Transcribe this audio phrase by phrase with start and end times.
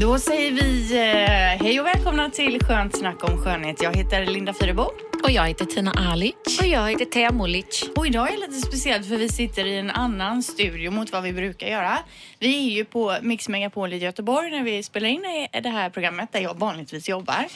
[0.00, 3.82] Då säger vi eh, hej och välkomna till Skönt snack om skönhet.
[3.82, 4.90] Jag heter Linda Fyrebo.
[5.26, 6.34] Och jag heter Tina Alic.
[6.60, 7.84] Och jag heter Thea Molic.
[7.96, 11.32] Och idag är lite speciellt för vi sitter i en annan studio mot vad vi
[11.32, 11.98] brukar göra.
[12.38, 15.22] Vi är ju på Mix Megapol i Göteborg när vi spelar in
[15.62, 17.46] det här programmet där jag vanligtvis jobbar.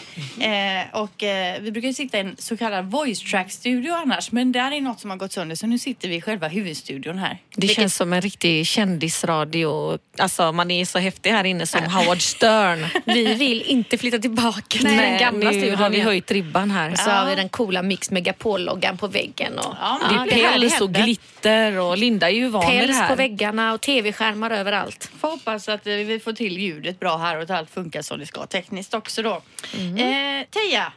[0.41, 4.33] Eh, och eh, vi brukar sitta i en så kallad voice track studio annars.
[4.33, 7.19] Men där är något som har gått sönder så nu sitter vi i själva huvudstudion
[7.19, 7.39] här.
[7.57, 9.99] Det känns som en riktig kändisradio.
[10.19, 12.87] Alltså man är så häftig här inne som Howard Stern.
[13.05, 15.77] Vi vill inte flytta tillbaka till den gamla nu studion.
[15.79, 16.95] har vi höjt ribban här.
[16.95, 19.59] Så har vi den coola Mix Megapol-loggan på väggen.
[19.59, 22.67] Och, Ja, Det Ja, är det här, päls och glitter och Linda är ju van
[22.67, 23.17] med det Päls på här.
[23.17, 25.11] väggarna och tv-skärmar överallt.
[25.21, 28.27] Får hoppas att vi får till ljudet bra här och att allt funkar som det
[28.27, 29.43] ska tekniskt också då.
[29.79, 29.97] Mm.
[29.97, 30.93] Eh, Teija,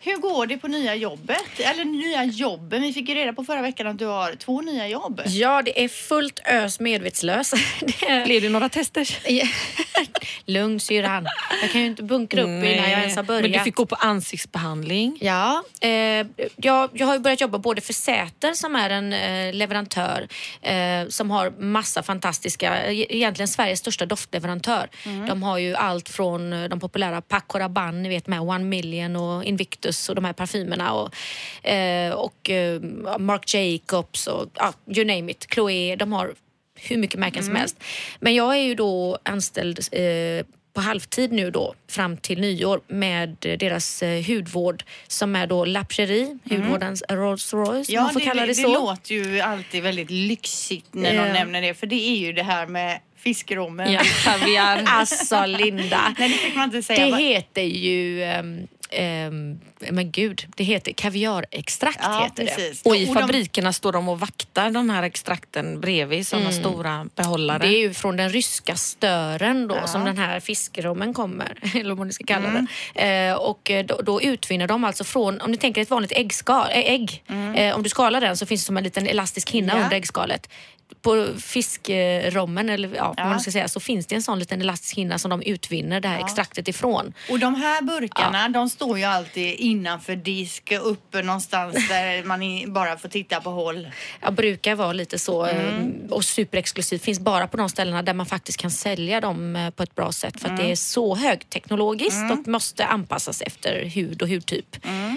[0.00, 1.44] hur går det på nya jobbet?
[1.58, 2.82] Eller nya jobben?
[2.82, 5.22] Vi fick ju reda på förra veckan att du har två nya jobb.
[5.26, 7.50] Ja, det är fullt ös medvetslös.
[8.24, 9.08] Blir det några tester?
[10.46, 11.26] Lugn syrran.
[11.62, 13.42] Jag kan ju inte bunkra upp innan jag ens har börjat.
[13.42, 15.18] Men du fick gå på ansiktsbehandling.
[15.20, 15.90] Ja, eh,
[16.56, 20.28] jag, jag har ju börjat jobba både för Säter som är en eh, leverantör
[20.62, 24.88] eh, som har massa fantastiska, e- egentligen Sveriges största doftleverantör.
[25.28, 29.16] De har ju allt från eh, de populära Paco Rabanne, ni vet med One Million
[29.16, 31.14] och Invictus och de här parfymerna och,
[31.68, 32.80] eh, och eh,
[33.18, 35.96] Marc Jacobs och ja, you name it, Chloé.
[35.96, 36.32] De har
[36.74, 37.76] hur mycket märken som helst.
[38.20, 43.36] Men jag är ju då anställd eh, på halvtid nu då fram till nyår med
[43.40, 48.26] deras eh, hudvård som är då La Prairie, hudvårdens Rolls Royce om man får det,
[48.26, 48.68] kalla det, det så.
[48.74, 51.32] låter ju alltid väldigt lyxigt när någon Ja.
[51.32, 51.74] nämner det.
[51.74, 53.92] För det är ju det här med fiskrommen.
[53.92, 54.82] Ja, kaviar.
[54.86, 56.40] Alltså Linda, Nej,
[56.88, 58.66] det det heter ju um,
[58.98, 62.88] um, men gud, det heter kaviarextrakt ja, heter det.
[62.90, 67.58] Och i fabrikerna står de och vaktar de här extrakten bredvid sådana stora behållare.
[67.58, 69.86] Det är ju från den ryska stören då Ja.
[69.86, 72.66] som den här fiskrommen kommer, eller vad man ska kalla Mm.
[72.94, 73.28] den.
[73.30, 76.66] Eh, och eh, då, då utvinner de alltså från, om ni tänker ett vanligt äggskal,
[76.70, 77.22] ägg,
[77.56, 79.78] eh, om du skalar den så finns det som en liten elastisk hinna Mm.
[79.80, 79.84] Ja.
[79.84, 80.48] under äggskalet.
[81.02, 83.14] På fiskrommen, eller ja, Ja.
[83.16, 86.00] vad man ska säga, så finns det en sån liten elastisk hinna som de utvinner
[86.00, 87.12] det här extraktet ifrån.
[87.30, 92.96] Och de här burkarna, de står ju alltid innanför disk, uppe någonstans där man bara
[92.98, 93.88] får titta på håll.
[94.20, 95.66] Ja, brukar vara lite så Mm.
[96.06, 97.02] eh, och superexklusivt.
[97.02, 100.12] Finns bara på de ställena där man faktiskt kan sälja dem eh, på ett bra
[100.12, 100.64] sätt för att Mm.
[100.66, 104.76] det är så högteknologiskt och måste anpassas efter hud och hudtyp.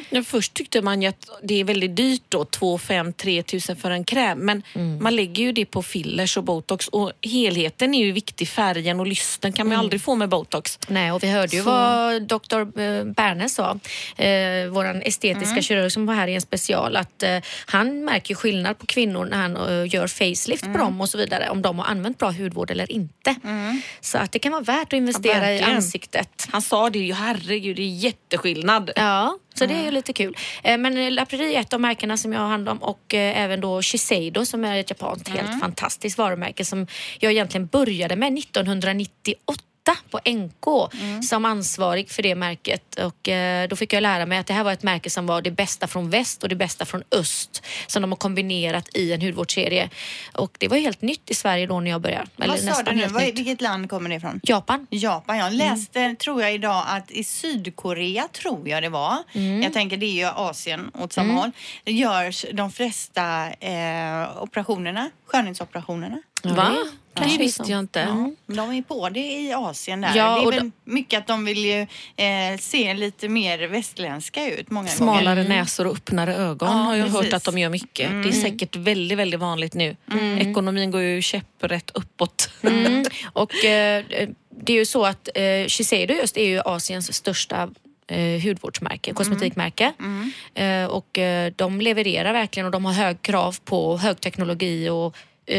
[0.09, 3.75] Ja, först tyckte man ju att det är väldigt dyrt då, 2 5 3 tusen
[3.75, 4.39] för en kräm.
[4.39, 5.03] Men Mm.
[5.03, 8.47] man lägger ju det på fillers och botox och helheten är ju viktig.
[8.47, 10.79] Färgen och lysten kan man ju aldrig få med botox.
[10.87, 12.59] Nej, och vi hörde ju Så- vad Dr.
[12.81, 13.79] eh, Berne sa,
[14.17, 15.61] eh, vår estetiska Mm.
[15.63, 19.37] kirurg som var här i en special, att eh, han märker skillnad på kvinnor när
[19.37, 20.73] han eh, gör facelift Mm.
[20.73, 23.35] på dem och så vidare, om de har använt bra hudvård eller inte.
[24.01, 25.75] Så att det kan vara värt att investera i verkligen.
[25.75, 26.47] ansiktet.
[26.51, 28.91] Han sa det ju, herregud det är jätteskillnad.
[28.95, 30.37] Ja, så det är ju lite kul.
[30.63, 33.13] Eh, Men eh, La Prairie är ett av märkena som jag har hand om och
[33.13, 36.87] eh, även då Shiseido som är ett japanskt helt fantastiskt varumärke som
[37.19, 39.63] jag egentligen började med 1998
[40.09, 44.47] på NK som ansvarig för det märket och eh, då fick jag lära mig att
[44.47, 47.03] det här var ett märke som var det bästa från väst och det bästa från
[47.11, 49.89] öst som de har kombinerat i en hudvårdsserie
[50.33, 52.27] och det var helt nytt i Sverige då när jag började.
[52.37, 53.07] Eller Vad sa du nu?
[53.07, 53.37] nytt.
[53.37, 54.39] vilket land kommer det ifrån?
[54.43, 54.87] Japan.
[54.89, 55.37] Japan.
[55.37, 59.17] Jag läste, tror jag idag, att i Sydkorea, tror jag det var,
[59.63, 61.51] jag tänker det är ju Asien åt samma håll,
[61.85, 66.21] görs de flesta eh, operationerna, skönhetsoperationerna.
[66.43, 66.77] Va?
[67.13, 67.99] Kanske Det visste jag inte.
[67.99, 70.15] Ja, de är på det i Asien där.
[70.15, 71.81] Ja, det är väl mycket att de vill ju
[72.25, 74.95] eh, se lite mer västländska ut många gånger.
[74.95, 77.21] Smalare näsor och öppnare ögon Ja, har jag precis.
[77.23, 78.11] hört att de gör mycket.
[78.11, 79.95] Det är säkert väldigt, väldigt vanligt nu.
[80.39, 82.49] Ekonomin går ju käpprätt uppåt.
[82.63, 83.05] Mm.
[83.33, 84.03] Och eh,
[84.61, 87.69] det är ju så att eh, Shiseido just är ju Asiens största
[88.07, 89.93] eh, hudvårdsmärke, kosmetikmärke.
[90.55, 95.15] Eh, och eh, de levererar verkligen och de har hög krav på högteknologi och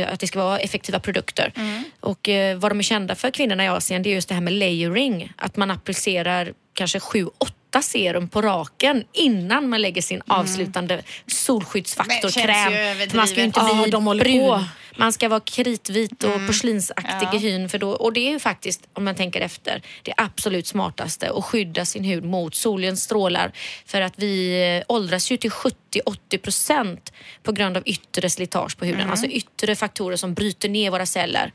[0.08, 1.52] att det ska vara effektiva produkter.
[2.00, 4.42] Och eh, vad de är kända för kvinnorna i Asien det är just det här
[4.42, 5.32] med layering.
[5.36, 11.04] Att man applicerar kanske sju, åtta serum på raken innan man lägger sin avslutande Men
[11.26, 12.72] solskyddsfaktorkräm.
[13.14, 14.38] man ska ju inte bli Ja, de brun.
[14.40, 14.64] på.
[14.96, 16.46] Man ska vara kritvit och Mm.
[16.46, 17.34] porslinsaktig Ja.
[17.34, 17.68] i hyn.
[17.68, 21.44] För då, och det är ju faktiskt, om man tänker efter, det absolut smartaste att
[21.44, 23.52] skydda sin hud mot solens strålar.
[23.86, 27.12] För att vi eh, åldras ju till 70-80 procent
[27.42, 29.00] på grund av yttre slitage på huden.
[29.00, 29.10] Mm.
[29.10, 31.52] Alltså yttre faktorer som bryter ner våra celler.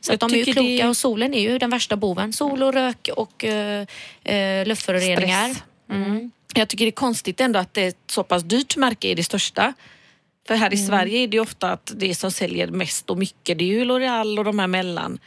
[0.00, 2.32] Så att Jag de är ju kloka det- och solen är ju den värsta boven.
[2.32, 3.84] Sol och rök och uh,
[4.66, 5.48] luftföroreningar.
[5.48, 5.62] Stress.
[5.90, 6.30] Mm.
[6.54, 9.14] Jag tycker det är konstigt ändå att det är ett så pass dyrt märke är
[9.14, 9.74] det största.
[10.48, 10.86] För här i Mm.
[10.88, 13.84] Sverige är det ju ofta att det som säljer mest och mycket det är ju
[13.84, 15.18] L'Oreal och de här mellan.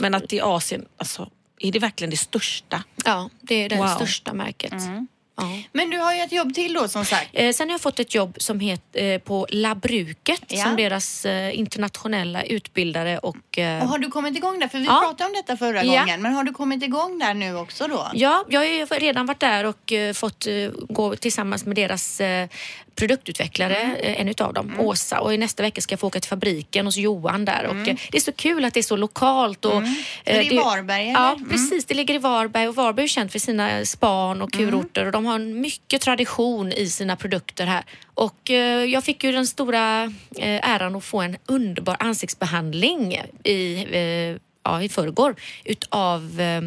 [0.00, 1.30] Men att i Asien, alltså
[1.60, 2.82] är det verkligen det största?
[3.04, 3.86] Ja, det är det Wow.
[3.86, 4.72] största märket.
[4.72, 5.04] Ja.
[5.72, 7.30] Men du har ju ett jobb till då som sagt.
[7.32, 10.62] Eh, sen har jag fått ett jobb som heter eh, på Labruket Ja.
[10.64, 13.58] som deras eh, internationella utbildare och...
[13.58, 14.68] Eh, Och har du kommit igång där?
[14.68, 15.00] För vi Ja.
[15.04, 16.00] pratade om detta förra Ja.
[16.00, 16.22] gången.
[16.22, 18.10] Men har du kommit igång där nu också då?
[18.14, 22.20] Ja, jag har ju redan varit där och eh, fått eh, gå tillsammans med deras
[22.20, 22.48] eh,
[22.98, 23.96] produktutvecklare, Mm.
[24.00, 25.20] eh, en utav dem, Åsa.
[25.20, 27.64] Och i nästa vecka ska jag få åka till fabriken hos Johan där.
[27.66, 29.64] Och, eh, det är så kul att det är så lokalt.
[29.64, 29.94] Och, Mm.
[30.24, 31.12] Är det i Varberg, eller?
[31.20, 31.48] Ja, Mm.
[31.50, 31.84] precis.
[31.84, 34.66] Det ligger i Varberg och Varberg är känt för sina span och Mm.
[34.70, 37.84] kurorter och de har en mycket tradition i sina produkter här.
[38.14, 40.04] Och eh, jag fick ju den stora
[40.38, 45.34] eh, äran att få en underbar ansiktsbehandling i, eh, ja, i förrgår
[45.64, 46.60] utav eh,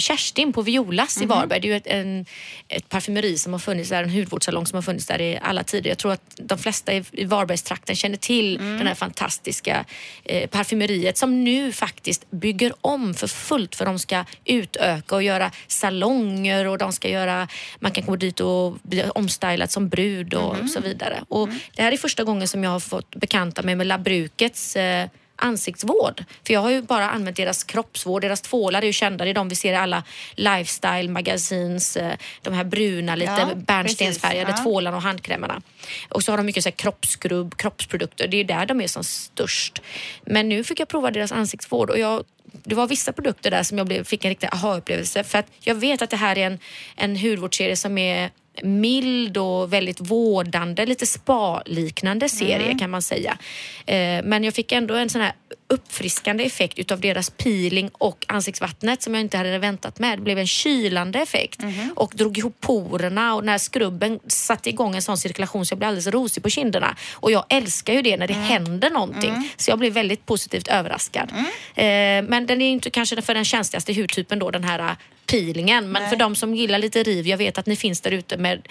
[0.00, 1.24] Kerstin på Violas Mhm.
[1.24, 1.60] i Varberg.
[1.60, 2.26] Det är ju ett, en,
[2.68, 5.90] ett parfymeri som har funnits där, en hudvårdssalong som har funnits där i alla tider.
[5.90, 8.78] Jag tror att de flesta i, i Varbergstrakten känner till Mm.
[8.78, 9.84] den här fantastiska
[10.24, 15.50] eh, parfymeriet som nu faktiskt bygger om för fullt för de ska utöka och göra
[15.66, 17.48] salonger och de ska göra,
[17.80, 20.68] man kan gå dit och bli omstylad som brud och Mhm.
[20.68, 21.24] så vidare.
[21.28, 25.08] Och Det här är första gången som jag har fått bekanta mig med Labrukets eh,
[25.36, 26.24] ansiktsvård.
[26.46, 28.22] För jag har ju bara använt deras kroppsvård.
[28.22, 29.24] Deras tvålar är ju kända.
[29.24, 30.02] Det är de vi ser i alla
[30.34, 31.96] lifestyle magazines.
[31.96, 34.62] eh, De här bruna, lite Ja, bärnstensfärgade ja.
[34.62, 35.62] tvålarna och handkrämarna.
[36.08, 38.28] Och så har de mycket så här kroppsskrubb, kroppsprodukter.
[38.28, 39.82] Det är där de är som störst.
[40.26, 42.24] Men nu fick jag prova deras ansiktsvård och jag
[42.64, 45.74] det var vissa produkter där som jag blev, fick en riktig aha-upplevelse för att jag
[45.74, 46.58] vet att det här är en,
[46.96, 48.30] en hudvårdsserie som är
[48.62, 53.38] mild och väldigt vårdande, lite spa-liknande serie kan man säga.
[53.86, 55.32] Eh, men jag fick ändå en sån här
[55.68, 60.18] uppfriskande effekt utav deras peeling och ansiktsvattnet som jag inte hade väntat med.
[60.18, 61.60] Det blev en kylande effekt
[61.94, 65.88] och drog ihop porerna och när skrubben satte igång en sån cirkulation så jag blev
[65.88, 66.96] alldeles rosig på kinderna.
[67.12, 69.50] Och jag älskar ju det när det händer någonting.
[69.56, 71.32] Så jag blev väldigt positivt överraskad.
[71.74, 71.84] Eh,
[72.22, 75.92] men den är inte kanske för den känsligaste hudtypen då, den här peelingen.
[75.92, 78.68] Men för de som gillar lite riv, jag vet att ni finns där ute med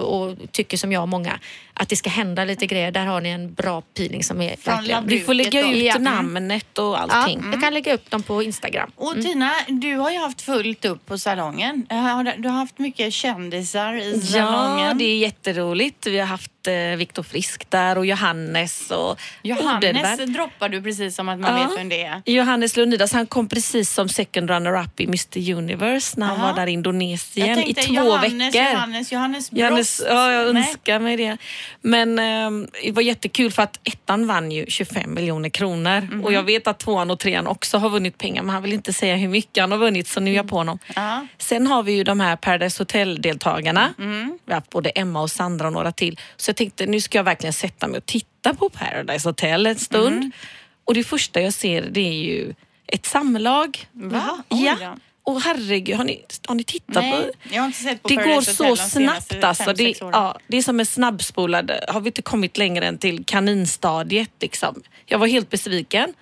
[0.00, 1.38] och tycker som jag många,
[1.74, 2.90] att det ska hända lite grejer.
[2.90, 5.06] Där har ni en bra peeling som är verkligen...
[5.06, 5.98] Du får lägga ut Ja.
[5.98, 7.42] namnet och Ja, allting.
[7.52, 8.90] jag kan lägga upp dem på Instagram.
[8.96, 11.86] Och Tina, du har ju haft fullt upp på salongen.
[11.90, 14.98] Har Du har haft mycket kändisar i Ja, salongen.
[14.98, 16.06] det är jätteroligt.
[16.06, 16.51] Vi har haft
[16.96, 20.26] Viktor Frisk där och Johannes och Johannes Odenberg.
[20.26, 21.68] droppar du precis som att man Ja.
[21.68, 22.22] vet vem det är.
[22.26, 26.46] Johannes Leonidas, han kom precis som second runner-up i Mr Universe när han Aha.
[26.46, 28.72] var där i Indonesien i två Johannes, veckor.
[28.72, 29.60] Johannes, Johannes Brost.
[29.60, 31.36] Johannes, ja, jag önskar mig det.
[31.80, 36.24] Men ehm, det var jättekul för att ettan vann ju 25 miljoner kronor Mhm.
[36.24, 38.92] och jag vet att tvåan och trean också har vunnit pengar men han vill inte
[38.92, 40.78] säga hur mycket han har vunnit så nu är jag på honom.
[40.96, 41.26] Ja.
[41.38, 43.94] Sen har vi ju de här Paradise Hotel-deltagarna.
[43.98, 44.38] Mm.
[44.46, 46.20] Vi har haft både Emma och Sandra och några till.
[46.36, 49.78] Så jag tänkte nu ska jag verkligen sätta mig och titta på Paradise Hotel en
[49.78, 50.16] stund.
[50.16, 50.32] Mm.
[50.84, 52.54] Och det första jag ser det är ju
[52.86, 53.86] ett samlag.
[53.92, 54.42] Va?
[54.48, 54.96] Oj Ja.
[55.24, 58.16] Och herregud, har ni, har ni tittat Nej, på jag har inte sett på det
[58.16, 59.64] Paradise går så snabbt alltså.
[59.64, 61.72] fem, Det, ja, det är som en snabbspolad.
[61.88, 64.82] Har vi inte kommit längre än till kaninstadiet liksom.
[65.06, 66.14] Jag var helt besviken.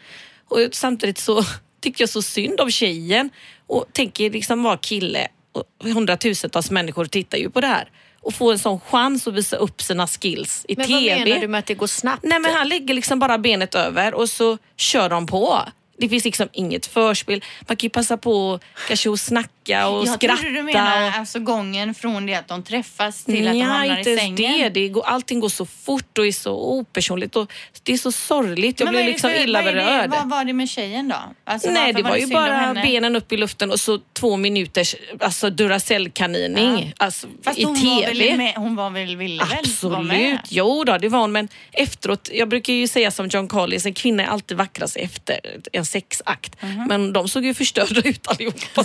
[0.49, 1.43] Och samtidigt så
[1.81, 3.31] tyckte jag så synd om tjejen
[3.67, 7.91] och tänker liksom vara kille och hundratusentals människor tittar ju på det här
[8.23, 11.19] och få en sån chans att visa upp sina skills i Men TV.
[11.19, 12.23] vad menar du med att det går snabbt?
[12.25, 15.63] Nej men han lägger liksom bara benet över och så kör de på.
[15.99, 17.45] Det finns liksom inget förspel.
[17.69, 20.37] Man kan ju passa på kanske att snacka och jag skratta.
[20.43, 21.15] trodde du menade och...
[21.15, 24.37] alltså gången från det att de träffas till att de Ja, hamnar inte i sängen.
[24.59, 24.69] det.
[24.69, 27.37] det går, allting går så fort och är så opersonligt.
[27.37, 28.81] Och det är så sorgligt.
[28.81, 30.11] Jag Men blev liksom för- illa vad berörd.
[30.11, 31.17] Vad var det med tjejen då?
[31.45, 34.37] Alltså, Nej, det var ju synd om bara benen upp i luften och så två
[34.37, 38.31] minuters alltså Duracell-kanining alltså, Fast i hon TV.
[38.31, 40.17] var med, hon var väl, ville väl vara med?
[40.35, 41.33] Absolut, jo då, det var hon.
[41.33, 45.41] Men efteråt, jag brukar ju säga som John Collins, en kvinna är alltid vackrast efter
[45.73, 46.63] en sexakt.
[46.63, 46.85] Mhm.
[46.89, 48.85] Men de såg ju förstörda ut allihopa.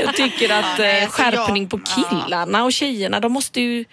[0.00, 3.60] Jag tycker att Ja, nej, eh, alltså skärpning jag- på killarna och tjejerna, de måste
[3.60, 3.84] ju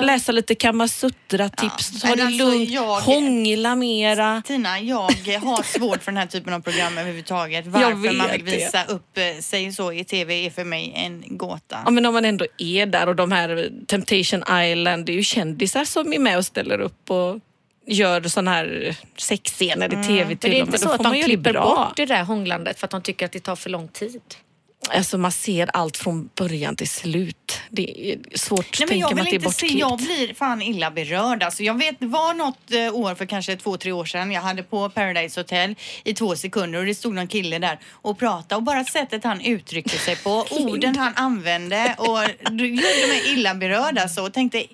[0.00, 4.42] läsa lite Kamasutra-tips, Ja, ta det alltså, lugnt, jag- hångla mera.
[4.46, 5.00] Tina, jag
[5.42, 7.66] har svårt för den här typen av program överhuvudtaget.
[7.66, 8.50] Varför man vill det.
[8.56, 11.78] visa upp eh, sig så i TV är för mig en gåta.
[11.84, 15.22] Ja, men om man ändå är där och de här Temptation Island, det är ju
[15.22, 17.38] kändisar som är med och ställer upp och
[17.86, 21.22] gör sån här sexscener i tv För till det är inte så att de det
[21.22, 21.62] klipper bra.
[21.88, 24.20] bort det där hånglandet för att de tycker att det tar för lång tid.
[24.90, 27.60] Alltså man ser allt från början till slut.
[27.70, 29.80] Det är svårt, Nej, men tänker jag man att det är inte se, bortklippt.
[29.80, 31.42] jag blir fan illa berörd.
[31.42, 34.32] Alltså, jag vet, det var något eh, år för kanske två, tre år sedan.
[34.32, 35.74] Jag hade på Paradise Hotel
[36.04, 39.40] i två sekunder och det stod någon kille där och pratade och bara sättet han
[39.40, 42.18] uttryckte sig på, orden han använde och
[42.50, 44.64] det gjorde mig illa berörd alltså och tänkte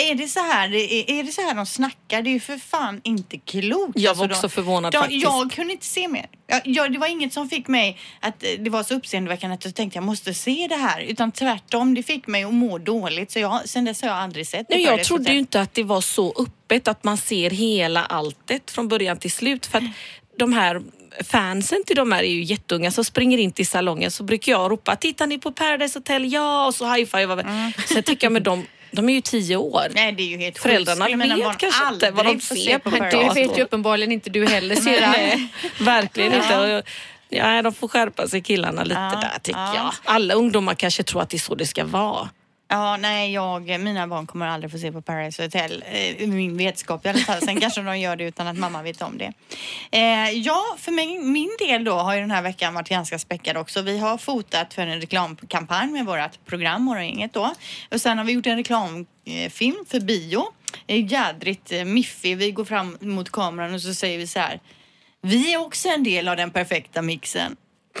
[0.00, 2.22] är det, så här, är, är det så här de snackar?
[2.22, 3.92] Det är ju för fan inte klokt.
[3.98, 5.22] Jag var Alltså, också förvånad de, faktiskt.
[5.22, 6.26] Jag kunde inte se mer.
[6.46, 9.64] Jag, jag, det var inget som fick mig att eh, det var så uppseendeväckande att
[9.64, 11.00] jag tänkte jag måste se det här.
[11.00, 13.30] Utan tvärtom, det fick mig att må dåligt.
[13.30, 14.82] Så jag, sen dess har jag aldrig sett Nej, det.
[14.82, 18.70] jag Paradise trodde ju inte att det var så öppet att man ser hela alltet
[18.70, 19.66] från början till slut.
[19.66, 19.84] För att
[20.38, 20.82] de här
[21.24, 24.70] fansen till de här är ju jätteunga som springer in till salongen så brukar jag
[24.70, 26.32] ropa tittar ni på Paradise Hotel?
[26.32, 26.66] Ja!
[26.66, 27.38] Och så high-fivar.
[27.40, 27.72] Mm.
[27.86, 29.86] Sen tycker jag med dem, de är ju tio år.
[29.94, 30.58] Nej, det är ju helt.
[30.58, 34.30] Föräldrarna vet barn kanske inte vad de ser se på Det vet ju uppenbarligen inte
[34.30, 35.48] du heller syrran.
[35.84, 36.82] Verkligen inte.
[37.28, 39.74] Ja, de får skärpa sig killarna lite Ja, där tycker ja.
[39.74, 39.92] jag.
[40.04, 42.28] Alla ungdomar kanske tror att det är så det ska vara.
[42.72, 45.84] Ja, nej, jag, mina barn kommer aldrig få se på Paradise Hotel.
[45.86, 47.40] Eh, min vetskap i alla fall.
[47.40, 49.32] Sen kanske de gör det utan att mamma vet om det.
[49.90, 53.56] Eh, ja, för mig, min del då har ju den här veckan varit ganska späckad
[53.56, 53.82] också.
[53.82, 57.54] Vi har fotat för en reklamkampanj med vårt program Morgongänget då.
[57.90, 60.44] Och sen har vi gjort en reklamfilm för bio.
[60.86, 62.36] Jädrigt eh, miffig.
[62.36, 64.60] Vi går fram mot kameran och så säger vi så här.
[65.22, 67.56] Vi är också en del av den perfekta mixen.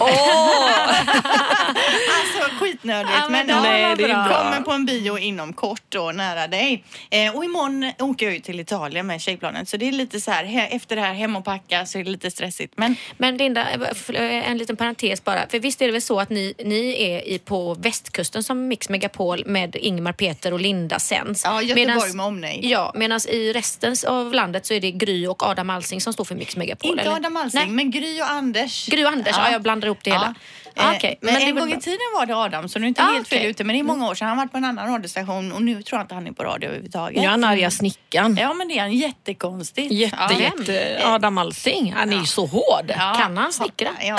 [2.20, 3.12] alltså skitnödigt.
[3.14, 6.84] Ja, men men ja, nej, det kommer på en bio inom kort då nära dig.
[7.10, 10.30] Eh, och imorgon åker jag ut till Italien med tjejplanet så det är lite så
[10.30, 12.72] här he- efter det här hem och packa så är det lite stressigt.
[12.76, 13.80] Men Men Linda, eh,
[14.14, 15.46] eh, en liten parentes bara.
[15.48, 18.88] För visst är det väl så att ni, ni är i, på västkusten som Mix
[18.88, 21.44] Megapol med Ingmar, Peter och Linda sänds.
[21.44, 22.64] ja, Göteborg Medans- med omnejd.
[22.64, 26.24] Ja, medan i resten av landet så är det Gry och Adam Alsing som står
[26.24, 26.90] för Mix Megapol.
[26.90, 27.12] Inte eller?
[27.16, 27.68] Adam Alsing, Nej.
[27.70, 28.86] men Gry och Anders.
[28.88, 29.50] Gry och Anders, ja.
[29.52, 30.34] jag blandar ihop det hela.
[30.76, 31.18] Eh, Ah, okej.
[31.20, 33.28] Men, är en gång i tiden var det Adam så nu är inte Ah, helt
[33.28, 33.50] fel okej.
[33.50, 33.64] ute.
[33.64, 34.28] Men det är många år sedan.
[34.28, 36.42] Han har varit på en annan radiostation och nu tror jag inte han är på
[36.44, 37.18] radio överhuvudtaget.
[37.20, 38.36] Nu är han arga snickaren.
[38.40, 39.92] Ja men det är han jättekonstigt.
[39.92, 40.40] Jätte, ja.
[40.40, 42.84] jätte, Adam Alsing, han är ju så hård.
[42.98, 43.14] Ja.
[43.18, 43.88] Kan han snickra?
[44.00, 44.18] Ja,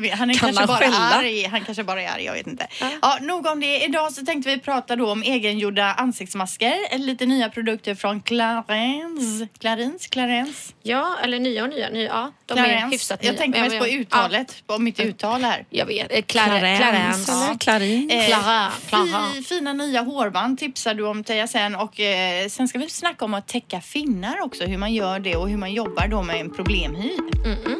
[0.00, 0.14] vet.
[0.18, 0.96] han är Kan kanske han bara skälla?
[0.98, 1.44] arg.
[1.46, 2.66] Han kanske bara är arg, jag vet inte.
[3.02, 3.18] Ja.
[3.20, 3.84] nog om det.
[3.84, 6.98] Idag så tänkte vi prata då om egengjorda ansiktsmasker.
[6.98, 9.42] Lite nya produkter från Clarins.
[9.58, 10.06] Clarins?
[10.06, 10.74] Clarins?
[10.82, 11.88] Ja, eller nya och nya.
[11.90, 12.92] nya ja, de är Clarins.
[12.94, 13.32] hyfsat nya.
[13.32, 15.64] Jag tänker Men mest på ja, uttalet, på mitt uttal här.
[15.70, 16.12] Jag vet.
[16.12, 17.32] Eh, Clarence, Clarence.
[17.32, 18.10] eller Clarin.
[18.10, 19.30] Eh, Clara, Clara.
[19.34, 23.24] fi- Fina nya hårband tipsar du om Teija sen och eh, sen ska vi snacka
[23.24, 26.40] om att täcka finnar också, hur man gör det och hur man jobbar då med
[26.40, 27.10] en problemhy.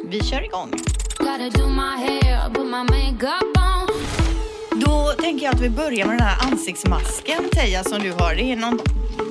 [0.09, 0.71] Vi kör igång.
[1.17, 3.89] Gotta do my hair, put my makeup on.
[4.81, 8.35] Då tänker jag att vi börjar med den här ansiktsmasken Teija som du har.
[8.35, 8.79] Det är någon,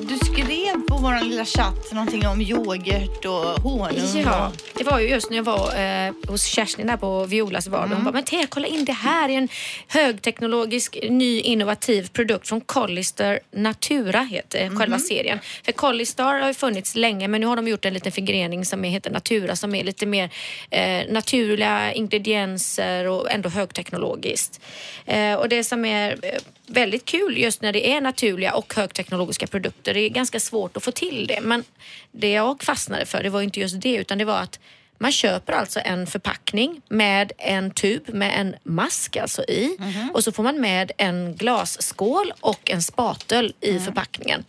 [0.09, 4.23] du skrev på vår lilla chatt någonting om yoghurt och honung.
[4.25, 5.75] Ja, det var ju just när jag var
[6.07, 7.93] eh, hos Kerstin där på Violas var Mm.
[7.93, 9.49] Hon bara, men Thea kolla in det här är en
[9.89, 14.79] högteknologisk ny innovativ produkt från Collister Natura heter Mhm.
[14.79, 15.39] själva serien.
[15.65, 18.85] För Collistar har ju funnits länge men nu har de gjort en liten förgrening som
[18.85, 20.31] heter Natura som är lite mer
[20.71, 24.61] eh, naturliga ingredienser och ändå högteknologiskt.
[25.07, 26.39] Eh, och det som är eh,
[26.71, 30.85] väldigt kul just när det är naturliga och högteknologiska produkter, det är ganska svårt att
[30.85, 31.41] få till det.
[31.41, 31.65] Men
[32.13, 34.59] det jag fastnade för, det var inte just det utan det var att
[34.99, 39.77] man köper alltså en förpackning med en tub med en mask alltså i.
[40.15, 44.45] Och så får man med en glasskål och en spatel i förpackningen.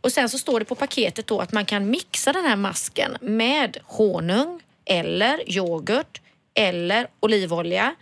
[0.00, 3.16] Och sen så står det på paketet då att man kan mixa den här masken
[3.20, 6.20] med honung eller yoghurt
[6.54, 7.94] eller olivolja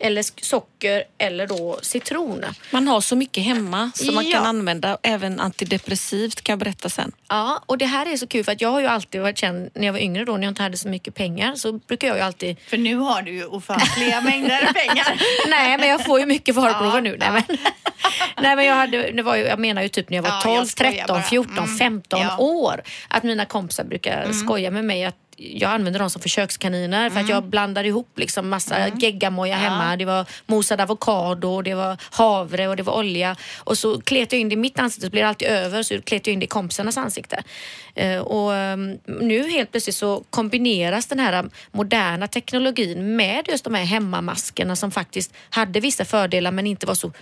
[0.00, 2.44] eller socker eller då citron.
[2.70, 4.32] Man har så mycket hemma som man Ja.
[4.38, 7.12] kan använda även antidepressivt kan jag berätta sen.
[7.28, 9.70] Ja, och det här är så kul för att jag har ju alltid varit känd
[9.74, 12.16] när jag var yngre då när jag inte hade så mycket pengar så brukar jag
[12.16, 15.22] ju alltid För nu har du ju ofantliga mängder pengar.
[15.50, 17.16] Nej men jag får ju mycket varuprover Ja, nu.
[17.20, 17.42] Nej, men,
[18.42, 20.40] nej men jag hade, det var ju, jag menar ju typ när jag var Ja,
[20.42, 21.22] 12, jag skojar 13, bara.
[21.22, 22.36] 14, Mm, 15 ja.
[22.38, 22.82] år.
[23.08, 27.28] Att mina kompisar brukar skoja med mig att jag använder dem som försökskaniner för att
[27.28, 29.96] jag blandar ihop liksom massa geggamoja hemma.
[29.96, 33.36] Det var mosad avokado, det var havre och det var olja.
[33.58, 36.02] Och så klet jag in det i mitt ansikte så blir det alltid över så
[36.02, 37.42] klet jag in det i kompisarnas ansikte.
[37.94, 43.74] Eh, och ehm, nu helt plötsligt så kombineras den här moderna teknologin med just de
[43.74, 47.12] här hemmamaskerna som faktiskt hade vissa fördelar men inte var så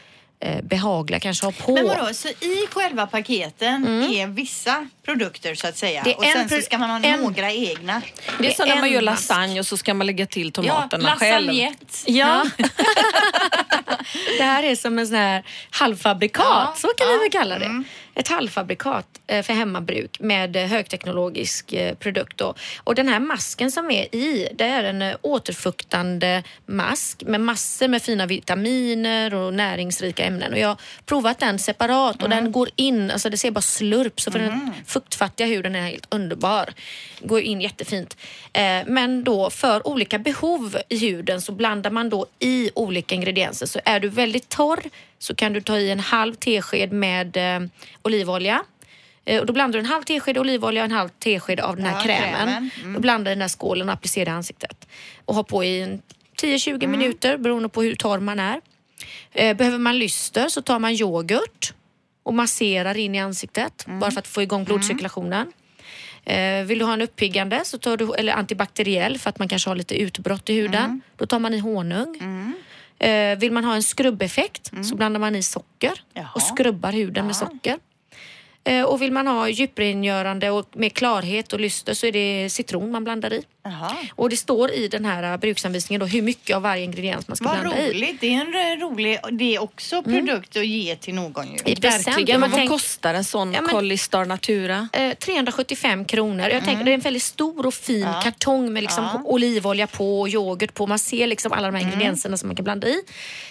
[0.63, 1.75] behagliga kanske ha på.
[1.75, 6.25] Men vadå, så i själva paketen är vissa produkter så att säga Det är och
[6.25, 8.03] en sen så ska man ha en- några egna.
[8.39, 11.17] Det är som när man gör lasagne och så ska man lägga till tomaterna Ja,
[11.17, 11.53] själv.
[12.07, 12.45] Ja,
[14.39, 17.59] Det här är som en sån här halvfabrikat, Ja, så kan vi ja, väl kalla
[17.59, 17.83] det.
[18.15, 22.39] Ett halvfabrikat eh, för hemmabruk med eh, högteknologisk eh, produkt.
[22.39, 22.55] Då.
[22.85, 27.89] Och den här masken som är i, det är en eh, återfuktande mask med massor
[27.89, 30.53] med fina vitaminer och näringsrika ämnen.
[30.53, 34.21] Och jag har provat den separat och den går in, alltså det ser bara slurp,
[34.21, 36.69] så för den fuktfattiga huden är helt underbar.
[37.21, 38.17] Går in jättefint.
[38.53, 43.67] Eh, men då för olika behov i huden så blandar man då i olika ingredienser.
[43.67, 44.81] Så är du väldigt torr
[45.19, 47.69] så kan du ta i en halv tesked med eh,
[48.03, 48.63] olivolja.
[49.25, 51.87] Eh, och då blandar du en halv tesked olivolja och en halv tesked av den
[51.87, 52.35] här Ja, krämen.
[52.35, 52.71] krämen.
[52.81, 52.95] Mm.
[52.95, 54.89] Då blandar du den här skålen och applicerar i ansiktet.
[55.25, 56.03] Och ha på i en
[56.43, 58.61] 10-20 minuter beroende på hur torr man är.
[59.33, 61.73] Eh, behöver man lyster så tar man yoghurt
[62.23, 65.53] och masserar in i ansiktet bara för att få igång blodcirkulationen.
[66.25, 69.71] Eh, vill du ha en uppiggande så tar du, eller antibakteriell för att man kanske
[69.71, 71.01] har lite utbrott i huden.
[71.17, 72.17] Då tar man i honung.
[72.99, 76.29] Eh, vill man ha en skrubbeffekt så blandar man i socker Jaha.
[76.35, 77.79] och skrubbar huden med socker.
[78.65, 82.91] Eh, och vill man ha djuprengörande och med klarhet och lyster så är det citron
[82.91, 83.43] man blandar i.
[83.65, 83.97] Jaha.
[84.15, 87.37] Och det står i den här eh, bruksanvisningen då hur mycket av varje ingrediens man
[87.37, 87.91] ska Vad blanda i.
[87.91, 88.21] roligt.
[88.21, 91.75] Det är en eh, rolig, det är också produkt att ge till någon ju.
[91.75, 92.41] Verkligen.
[92.41, 94.89] Man Men vad tänk- kostar en sån Ja, men- Collistar Natura?
[94.93, 96.49] Eh, 375 kronor.
[96.49, 98.21] Jag tänker det är en väldigt stor och fin Ja.
[98.25, 99.23] kartong med liksom Ja.
[99.25, 100.87] olivolja på och yoghurt på.
[100.87, 103.03] Man ser liksom alla de här ingredienserna som man kan blanda i.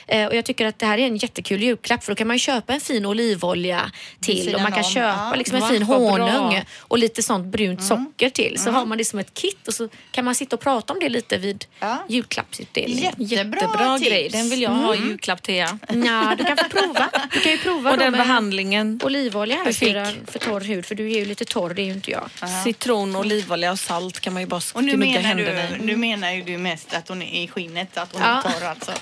[0.08, 2.40] Eh, och jag tycker att det här är en jättekul julklapp för då kan man
[2.40, 4.90] köpa en fin olivolja till och man kan om.
[5.12, 5.36] Köpa Ja.
[5.36, 6.28] liksom en fin vad bra.
[6.30, 8.60] honung och lite sånt brunt socker till.
[8.60, 11.00] Så har man det som ett kit och så kan man sitta och prata om
[11.00, 11.98] det lite vid Ja.
[12.10, 13.14] julklappsutdelningen.
[13.18, 14.10] Jättebra, Jättebra tips.
[14.10, 14.30] grej.
[14.30, 15.56] Den vill jag ha i julklapp till.
[15.56, 17.10] Ja, du kan få prova.
[17.34, 19.00] Du kan ju prova Och den behandlingen.
[19.04, 21.92] olivolja här för, för torr hud för du är ju lite torr, det är ju
[21.92, 22.30] inte jag.
[22.64, 26.32] Citron, olivolja och salt kan man ju bara Och nu menar, händerna du, nu menar
[26.32, 28.38] ju du mest att hon är i skinnet, att hon Ja.
[28.38, 28.92] är torr alltså.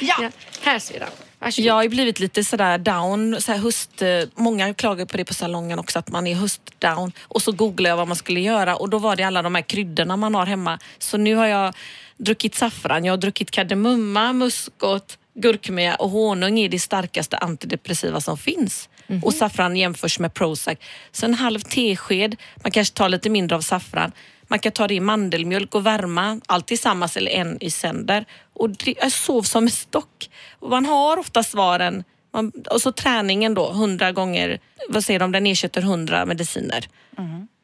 [0.00, 0.14] Ja.
[0.20, 0.30] Ja,
[0.62, 1.06] här ser du.
[1.56, 5.34] Jag har ju blivit lite sådär down, så höst, eh, många klagar på det på
[5.34, 8.90] salongen också att man är höstdown och så googlade jag vad man skulle göra och
[8.90, 10.78] då var det alla de här kryddorna man har hemma.
[10.98, 11.74] Så nu har jag
[12.16, 18.38] druckit saffran, jag har druckit kardemumma, muskot, gurkmeja och honung är det starkaste antidepressiva som
[18.38, 18.88] finns.
[19.22, 20.78] Och saffran jämförs med Prozac.
[21.12, 24.12] Så en halv tesked, man kanske tar lite mindre av saffran.
[24.52, 28.24] Man kan ta det i mandelmjölk och värma, allt tillsammans eller en i sänder.
[28.52, 28.70] Och
[29.10, 30.30] sov som en stock.
[30.58, 32.04] Och man har ofta svaren.
[32.32, 36.88] Man, och så träningen då, 100 gånger, vad säger de, den ersätter 100 mediciner.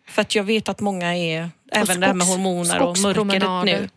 [0.09, 3.65] För att jag vet att många är, även det här med skogs- hormoner och mörkret
[3.65, 3.89] nu.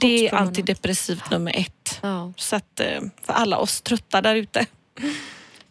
[0.00, 1.98] Det är antidepressivt nummer ett.
[2.02, 2.32] Ja.
[2.36, 4.66] Så att, eh, för alla oss trötta där ute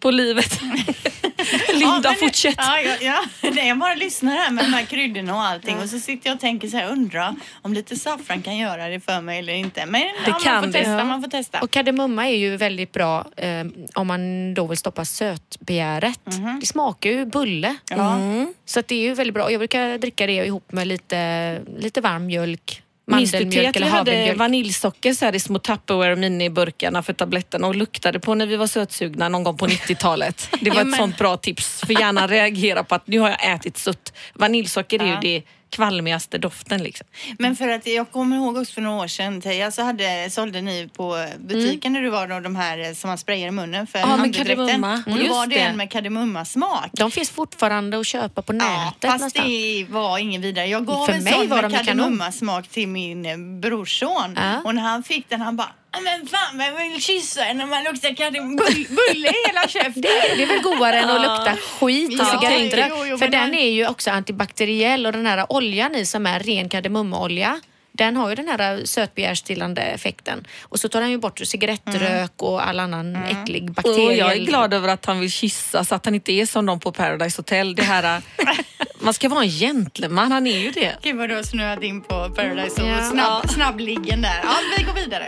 [0.06, 0.60] på livet.
[1.74, 2.56] Linda, men- fortsätt.
[2.58, 3.50] Ja, ja, ja.
[3.52, 6.36] Nej, Jag bara lyssnar här med de här kryddorna och allting och så sitter jag
[6.36, 9.86] och tänker så här, undrar om lite saffran kan göra det för mig eller inte.
[9.86, 10.74] Men ja, man kan får det.
[10.74, 11.04] testa, Ja.
[11.04, 11.60] man får testa.
[11.62, 13.66] Och kardemumma är ju väldigt bra eh,
[13.96, 16.20] om man då vill stoppa sötbegäret.
[16.62, 17.76] Det smakar ju bulle.
[17.90, 18.18] Ja.
[18.66, 19.52] Så att det är ju väldigt bra.
[19.52, 25.14] Jag brukar dricka det ihop med lite, lite varm mjölk, mandelmjölk att vi hade vaniljsocker
[25.14, 29.30] så här i små Tupperware miniburkarna för tabletterna och luktade på när vi var sötsugna
[29.30, 30.50] någon gång på 90-talet.
[30.62, 31.80] Det var Ja, ett men- sånt bra tips.
[31.86, 34.14] För gärna reagera på att nu har jag ätit sött.
[34.34, 35.14] Vaniljsocker är Ja.
[35.14, 35.44] ju det
[35.76, 36.84] kvalmigaste doften.
[36.84, 37.08] Liksom.
[37.40, 40.62] Men för att jag kommer ihåg också för några år sedan Teija så hade, sålde
[40.62, 44.00] ni på butiken när du var då, de här som man sprayar i munnen för
[44.00, 45.04] Ja, med kardemumma.
[45.08, 46.90] Och då var det en med kardemummasmak.
[46.94, 49.46] De finns fortfarande att köpa på Ja, nätet fast nästan.
[49.50, 50.66] det var ingen vidare.
[50.66, 54.34] Jag gav För en mig sån var med kardemummasmak till min eh, brorson.
[54.36, 54.62] Ja.
[54.66, 57.66] Och när han fick den han bara "Ah, men fan jag vill kyssa en när
[57.66, 58.62] man luktar kardemumma.
[58.62, 60.02] Bull- Bulle i hela käften.
[60.02, 63.88] Det är väl godare än att lukta skit i Ja, För men den är ju
[63.88, 67.60] också antibakteriell och den här oljan i som är ren kardemummaolja
[67.98, 70.48] den har ju den här sötbegärsstillande effekten.
[70.62, 74.06] Och så tar den ju bort cigarettrök och all annan äcklig bakterie.
[74.06, 76.66] Och jag är glad över att han vill kyssa så att han inte är som
[76.66, 77.76] de på Paradise Hotel.
[77.76, 78.22] Det här,
[79.00, 80.96] man ska vara en gentleman, han är ju det.
[81.02, 83.04] Gud vad du har snöat in på Paradise och Ja.
[83.12, 84.40] snabb, snabbliggen där.
[84.44, 85.28] Ja, vi går vidare.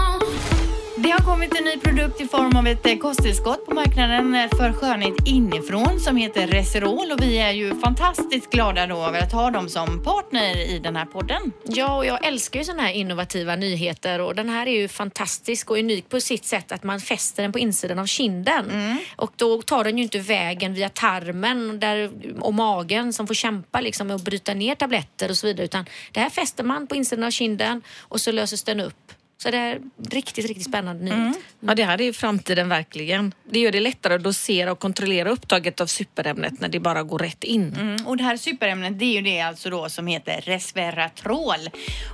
[1.11, 4.49] Det har kommit en ny produkt i form av ett eh, kosttillskott på marknaden eh,
[4.57, 7.11] för skönhet inifrån som heter Reserol.
[7.11, 10.95] Och vi är ju fantastiskt glada då över att ha dem som partner i den
[10.95, 11.51] här podden.
[11.63, 14.21] Ja, och jag älskar ju sådana här innovativa nyheter.
[14.21, 17.51] Och den här är ju fantastisk och unik på sitt sätt att man fäster den
[17.51, 18.97] på insidan av kinden.
[19.15, 23.81] Och då tar den ju inte vägen via tarmen där, och magen som får kämpa
[23.81, 25.65] liksom med att bryta ner tabletter och så vidare.
[25.65, 29.13] Utan det här fäster man på insidan av kinden och så löses den upp
[29.43, 31.37] Så det är riktigt, riktigt spännande nyhet.
[31.59, 33.33] Ja, det här är ju framtiden verkligen.
[33.43, 37.19] Det gör det lättare att dosera och kontrollera upptaget av superämnet när det bara går
[37.19, 37.75] rätt in.
[37.79, 41.69] Mm, och det här superämnet det är ju det alltså då som heter resveratrol.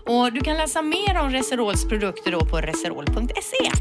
[0.05, 3.71] Och du kan läsa mer om Reserols produkter då på reserol.se.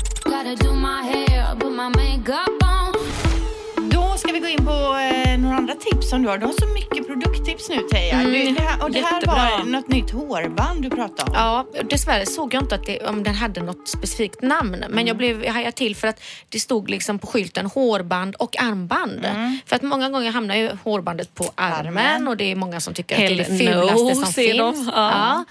[4.18, 6.38] ska vi gå in på eh, några andra tips som du har.
[6.38, 8.14] Du har så mycket produkttips nu Teija.
[8.20, 9.35] Mm, du, det här, och det här jättebra.
[9.35, 11.35] var något nytt hårband du pratade om.
[11.35, 14.85] Ja, dessvärre såg jag inte att det, om den hade något specifikt namn.
[14.88, 18.62] Men jag blev jag hajade till för att det stod liksom på skylten hårband och
[18.62, 19.26] armband.
[19.66, 22.29] För att många gånger hamnar ju hårbandet på armen, Armen.
[22.29, 24.59] och det är många som tycker att det är det Hell fulaste no, som finns.
[24.59, 24.92] de.
[24.94, 25.11] Ja.
[25.11, 25.44] Ja.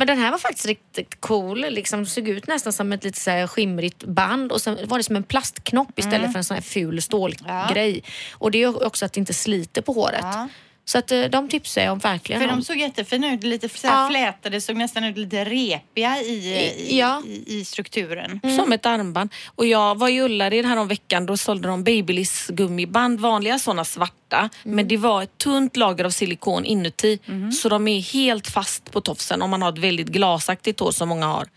[0.00, 1.60] Men den här var faktiskt riktigt cool.
[1.60, 5.04] Liksom såg ut nästan som ett lite så här skimrigt band och sen var det
[5.04, 8.02] som en plastknopp istället för en sån här ful stålgrej.
[8.32, 10.20] Och det är också att det inte sliter på håret.
[10.22, 10.48] Ja.
[10.84, 13.86] Så att eh, de tipsar jag om verkligen För de såg jättefina ut, lite så
[13.86, 14.08] här Ja.
[14.10, 17.22] flätade, såg nästan ut lite repiga i, i, Ja.
[17.26, 18.40] i, i strukturen.
[18.58, 19.30] Som ett armband.
[19.54, 21.26] Och jag var i Ullared här om veckan.
[21.26, 23.20] Då sålde de Babyliss gummiband.
[23.20, 24.14] Vanliga sådana svarta.
[24.62, 27.18] Men det var ett tunt lager av silikon inuti.
[27.62, 31.08] Så de är helt fast på tofsen om man har ett väldigt glasaktigt hår som
[31.08, 31.48] många har.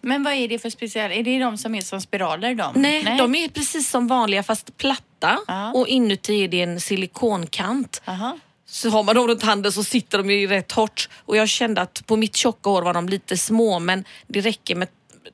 [0.00, 1.14] Men vad är det för speciellt?
[1.14, 2.72] Är det de som är som spiraler de?
[2.76, 5.38] Nej, de är precis som vanliga fast platta.
[5.46, 5.72] Ja.
[5.72, 8.02] Och inuti är det en silikonkant.
[8.04, 8.38] Aha.
[8.66, 11.08] Så har man dem runt handen så sitter de ju rätt hårt.
[11.18, 14.74] Och jag kände att på mitt tjocka hår var de lite små men det räcker
[14.74, 14.88] med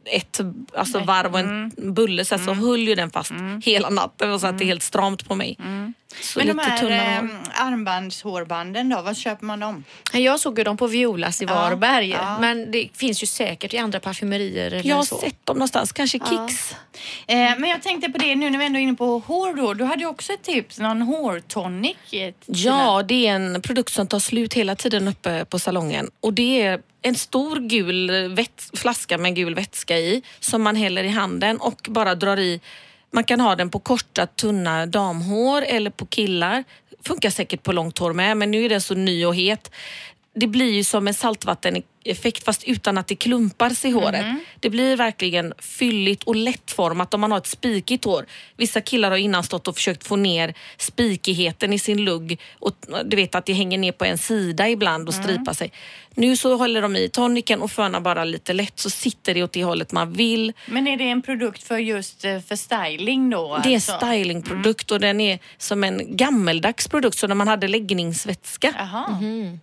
[0.04, 0.40] ett
[0.76, 3.32] alltså varv och en bulle så, här, så höll ju den fast
[3.64, 5.56] hela natten och så att det är helt stramt på mig.
[6.20, 7.30] Så Men de här eh, hår.
[7.54, 9.84] armbandshårbanden då, var köper man dem?
[10.12, 12.08] Jag såg ju dem på Violas i Ja, Varberg.
[12.10, 12.38] ja.
[12.40, 15.18] Men det finns ju säkert i andra parfymerier eller Jag har så.
[15.18, 16.72] sett dem någonstans, kanske Kicks.
[17.26, 19.74] Eh, men jag tänkte på det nu när vi ändå är inne på hår då.
[19.74, 21.96] Du hade ju också ett tips, någon hårtonic.
[22.46, 26.10] Ja, det är en produkt som tar slut hela tiden uppe på salongen.
[26.20, 28.10] Och det är en stor gul
[28.74, 32.60] flaska med gul vätska i som man häller i handen och bara drar i.
[33.10, 36.64] Man kan ha den på korta tunna damhår eller på killar.
[37.02, 39.70] Funkar säkert på långt hår med men nu är den så ny och het.
[40.34, 41.14] Det blir ju som en
[42.04, 44.26] saltvatteneffekt fast utan att det klumpar sig i håret.
[44.60, 48.26] Det blir verkligen fylligt och lättformat om man har ett spikigt hår.
[48.56, 52.72] Vissa killar har innan stått och försökt få ner spikigheten i sin lugg och
[53.04, 55.72] du vet att det hänger ner på en sida ibland och stripar sig.
[56.14, 59.52] Nu så håller de i toniken och fönar bara lite lätt så sitter det åt
[59.52, 60.52] det hållet man vill.
[60.66, 63.60] Men är det en produkt för just eh, för styling då?
[63.62, 63.92] Det är alltså?
[63.96, 68.74] stylingprodukt och den är som en gammeldags produkt, så när man hade läggningsvätska.
[68.78, 69.18] Jaha.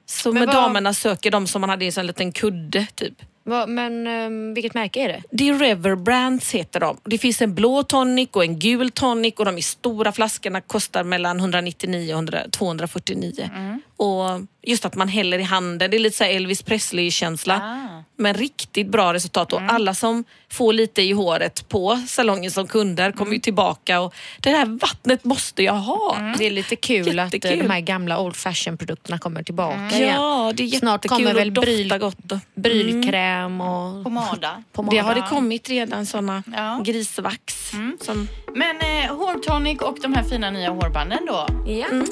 [0.06, 2.88] Så Men med vad- damerna söker de som man hade i en sån liten kudde
[2.96, 3.14] typ.
[3.48, 5.24] Va, men ehm, vilket märke är det?
[5.32, 6.98] Det är Rever Brands heter de.
[7.04, 11.04] Det finns en blå tonic och en gul tonic och de är stora flaskorna kostar
[11.04, 13.50] mellan 199 och 100 249.
[13.98, 17.56] Och just att man häller i handen, det är lite så Elvis Presley-känsla.
[17.64, 18.04] Ah.
[18.18, 23.12] Men riktigt bra resultat och alla som får lite i håret på salongen som kunder
[23.12, 26.18] kommer ju tillbaka och det här vattnet måste jag ha.
[26.38, 27.60] Det är lite kul att eh, Jättekul.
[27.68, 30.10] de här gamla old fashion produkterna kommer tillbaka igen.
[30.16, 32.32] Ja, det är Snart jättekul kommer och väl bryl, gott.
[32.32, 34.64] och- brylkräm och Pomada.
[34.74, 34.96] pomada.
[34.98, 36.82] Det har det kommit redan såna Ja.
[36.86, 37.72] grisvax.
[38.02, 38.28] Som,
[38.58, 41.48] Men eh, hårtonic och de här fina nya hårbanden då.
[41.66, 41.88] Ja.
[41.92, 42.06] On.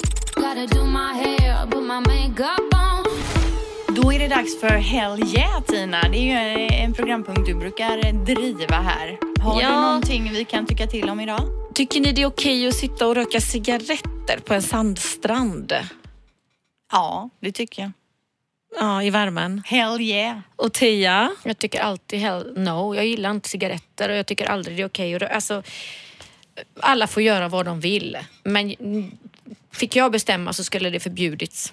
[3.88, 6.02] Då är det dags för Hell yeah Tina.
[6.02, 6.22] Det är
[6.56, 9.18] ju eh, en programpunkt du brukar driva här.
[9.40, 9.68] Har Ja.
[9.68, 11.40] du någonting vi kan tycka till om idag?
[11.74, 15.72] tycker ni det är okej att sitta och röka cigaretter på en sandstrand?
[16.92, 17.90] Ja, det tycker jag.
[18.80, 19.62] Ja, i värmen.
[19.66, 20.38] Hell yeah.
[20.56, 21.30] Och Tia?
[21.42, 22.94] Jag tycker alltid hell no.
[22.94, 25.16] Jag gillar inte cigaretter och jag tycker aldrig det är okej.
[25.16, 25.28] Okay.
[25.28, 25.62] Alltså,
[26.80, 28.18] alla får göra vad de vill.
[28.42, 28.74] Men
[29.72, 31.72] fick jag bestämma så skulle det förbjudits.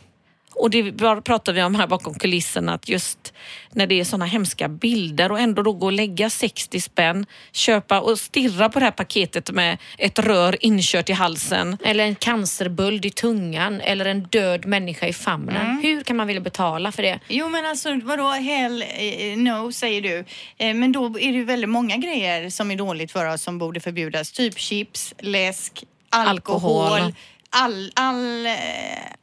[0.56, 0.92] Och det
[1.24, 3.34] pratar vi om här bakom kulisserna att just
[3.72, 8.00] när det är såna hemska bilder och ändå då gå och lägga 60 spänn, köpa
[8.00, 11.78] och stirra på det här paketet med ett rör inkört i halsen.
[11.84, 15.80] Eller en cancerböld i tungan eller en död människa i famnen.
[15.84, 17.20] Hur kan man vilja betala för det?
[17.28, 20.26] Jo men alltså vadå hell eh, no säger du.
[20.58, 23.58] Eh, men då är det ju väldigt många grejer som är dåligt för oss som
[23.58, 24.32] borde förbjudas.
[24.32, 26.92] Typ chips, läsk, alkohol.
[26.92, 27.14] Alkohol.
[27.54, 28.54] All, all, eh,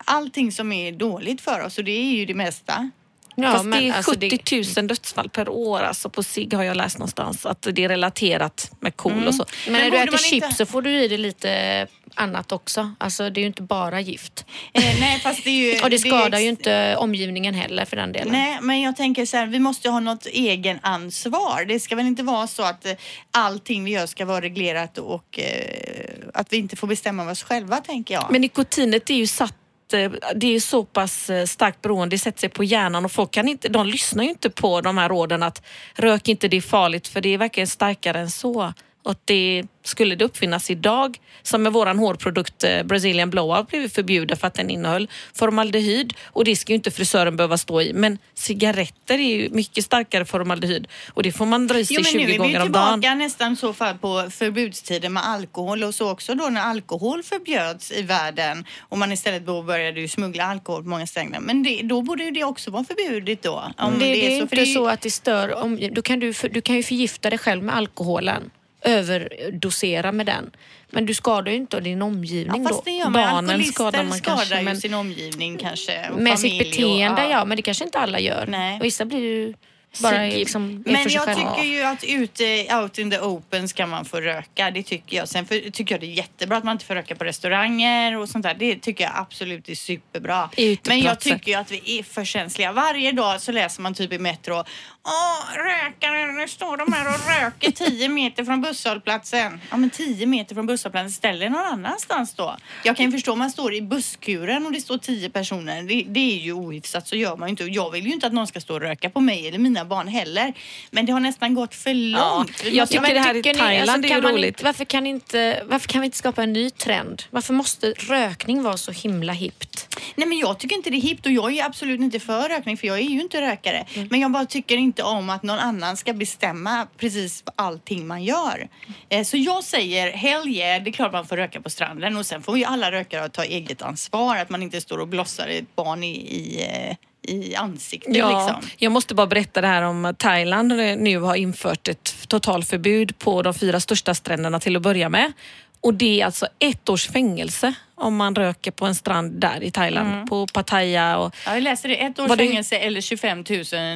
[0.04, 2.90] allting som är dåligt för oss och det är ju det mesta.
[3.40, 6.62] Ja, Fast men det är alltså 70 000 dödsfall per år alltså på sig har
[6.64, 9.44] jag läst någonstans att det är relaterat med KOL och så.
[9.64, 12.94] Men, Men när du äter chips inte- så får du i dig lite annat också.
[12.98, 14.44] Alltså det är ju inte bara gift.
[14.72, 15.80] Eh, nej fast det är ju...
[15.84, 18.32] Och det skadar ex- ju inte omgivningen heller för den delen.
[18.32, 21.64] Nej, men jag tänker så här, vi måste ha något egen ansvar.
[21.68, 22.92] Det ska väl inte vara så att eh,
[23.30, 27.76] allting vi gör ska vara reglerat och eh, att vi inte får bestämma oss själva,
[27.76, 28.26] tänker jag.
[28.30, 29.54] Men nikotinet är ju satt
[29.88, 33.12] att eh, det är så pass eh, starkt beroende, det sätter sig på hjärnan och
[33.12, 35.62] folk kan inte, de lyssnar ju inte på de här råden att
[35.94, 38.72] rök inte, det är farligt för det är verkligen starkare än så.
[39.08, 43.88] Och att det, skulle det uppfinnas idag, som med våran hårprodukt eh, Brazilian Blowout blev
[43.88, 47.92] förbjuden för att den innehöll formaldehyd och det ska ju inte frisören behöva stå i.
[47.92, 52.02] Men cigaretter är ju mycket starkare formaldehyd och det får man dra i sig Jo,
[52.04, 53.00] men nu 20 är vi ju gånger om dagen.
[53.00, 57.92] tillbaka nästan så fall på förbudstiden med alkohol och så också då när alkohol förbjöds
[57.92, 61.42] i världen och man istället då började ju smuggla alkohol på många ställen.
[61.42, 63.72] Men det, då borde ju det också vara förbjudet då.
[63.78, 66.20] Om det, det är, inte det är ju- så att det stör om, då kan
[66.20, 68.50] du, för- du kan ju förgifta dig själv med alkoholen.
[68.82, 70.50] Överdosera med den.
[70.90, 72.96] Men du skadar ju inte din omgivning Ja, fast det då.
[72.96, 73.12] gör man.
[73.12, 76.08] Barnen Alkoholister skadar man skadar kanske, men- sin omgivning kanske.
[76.10, 77.44] och Med sitt beteende och, ja.
[77.44, 78.46] men det kanske inte alla gör.
[78.46, 78.78] Nej.
[78.78, 79.54] Och vissa blir ju
[80.02, 84.20] bara liksom Men jag tycker ju att ute, out in the open ska man få
[84.20, 84.70] röka.
[84.70, 85.28] Det tycker jag.
[85.28, 88.28] Sen för, tycker jag det är jättebra att man inte får röka på restauranger och
[88.28, 88.54] sånt där.
[88.58, 90.50] Det tycker jag absolut är superbra.
[90.56, 90.90] Uteplatser.
[90.90, 92.72] Men jag tycker ju att vi är för känsliga.
[92.72, 94.64] Varje dag så läser man typ i Metro.
[95.10, 99.60] Åh, rökare, nu står de här och röker 10 meter från busshållplatsen.
[99.70, 102.56] Ja, men 10 meter från busshållplatsen, ställ er någon annanstans då.
[102.84, 105.82] Jag kan ju förstå om man står i busskuren och det står 10 personer.
[105.82, 107.64] Det, det är ju ohyfsat, så gör man ju inte.
[107.64, 110.08] Jag vill ju inte att någon ska stå och röka på mig eller mina barn
[110.08, 110.52] heller.
[110.90, 112.64] Men det har nästan gått för långt.
[112.64, 114.46] Vi jag tycker det här i tycker ni- alltså, Thailand är ju roligt.
[114.48, 117.22] Inte, varför, kan inte, varför kan vi inte skapa en ny trend?
[117.30, 119.87] Varför måste rökning vara så himla hippt?
[120.14, 122.76] Nej men jag tycker inte det är hippt och jag är absolut inte för rökning
[122.76, 123.86] för jag är ju inte rökare.
[124.10, 128.68] Men jag bara tycker inte om att någon annan ska bestämma precis allting man gör.
[129.08, 132.26] Eh, Så jag säger hell yeah, det är klart man får röka på stranden och
[132.26, 134.36] sen får ju alla rökare ta eget ansvar.
[134.36, 136.96] Att man inte står och blossar ett barn i, i, eh,
[137.34, 138.70] i ansiktet Ja, liksom.
[138.78, 143.54] Jag måste bara berätta det här om Thailand nu har infört ett totalförbud på de
[143.54, 145.32] fyra största stränderna till att börja med.
[145.80, 149.70] Och det är alltså ett års fängelse om man röker på en strand där i
[149.70, 151.96] Thailand, på Pattaya och Ja, jag läser det.
[152.04, 153.44] Ett års Var det- fängelse eller 25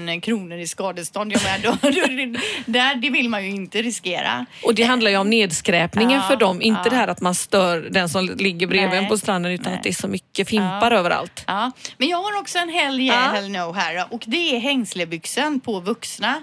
[0.09, 1.33] 000 kronor i skadestånd.
[1.33, 1.71] Jag menar, då,
[2.33, 2.41] då,
[2.73, 4.47] där, det vill man ju inte riskera.
[4.65, 6.91] Och det handlar ju om nedskräpningen Ja, för dem, inte ja.
[6.91, 9.77] det här att man stör den som ligger bredvid Nej, en på stranden utan nej.
[9.77, 11.45] att det är så mycket fimpar överallt.
[11.47, 13.41] Ja, men jag har också en hell yeah, Ja.
[13.41, 16.43] hell no här och det är hängslebyxan på vuxna.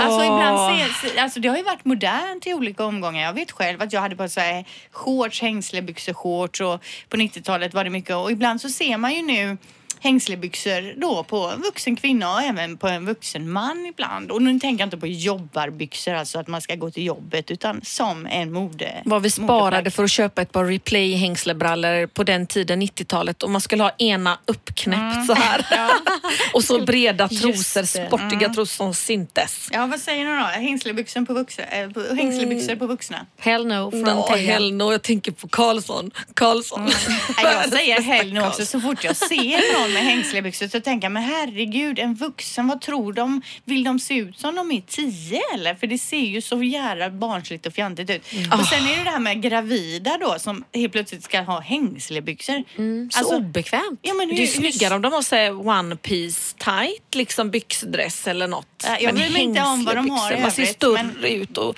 [0.00, 3.22] Alltså ibland ser, alltså det har ju varit modernt i olika omgångar.
[3.22, 7.74] Jag vet själv att jag hade på så här shorts, hängslebyxor, shorts och på 90-talet
[7.74, 9.56] var det mycket och ibland så ser man ju nu
[10.06, 14.30] hängslebyxor då på en vuxen kvinna och även på en vuxen man ibland.
[14.30, 17.80] Och nu tänker jag inte på jobbarbyxor, alltså att man ska gå till jobbet, utan
[17.84, 19.02] som en mode.
[19.04, 19.92] Vad vi sparade modeplagg.
[19.92, 23.42] för att köpa ett par replay hängslebrallor på den tiden, 90-talet.
[23.42, 25.66] Och man skulle ha ena uppknäppt så här.
[26.52, 29.68] och så breda trosor, sportiga trosor som syntes.
[29.72, 30.46] Ja, vad säger ni då?
[30.46, 31.64] Hängslebyxor på vuxna?
[31.64, 33.26] Äh, på, hängslebyxor på vuxna?
[33.38, 34.52] Hell no från No, Teija.
[34.52, 36.10] hell no, jag tänker på Karlsson.
[36.34, 36.84] Karlsson.
[36.84, 38.66] Nej, jag säger hell no också.
[38.66, 42.80] Så fort jag ser någon med hängslebyxor så tänker jag, men herregud, en vuxen, vad
[42.80, 43.42] tror de?
[43.64, 45.74] Vill de se ut som de är tio eller?
[45.74, 48.22] För det ser ju så jävla barnsligt och fjantigt ut.
[48.52, 52.62] Och sen är det det här med gravida då som helt plötsligt ska ha hängslebyxor.
[52.78, 53.98] Mm, så Alltså, obekvämt.
[54.02, 58.26] ja, men Det är ju snyggare om de har så one piece tight, liksom byxdress
[58.26, 58.84] eller något.
[58.86, 61.02] Ja, jag bryr mig inte om vad de har i hängslebyxor, Man ser övrigt, större
[61.32, 61.76] men- ut och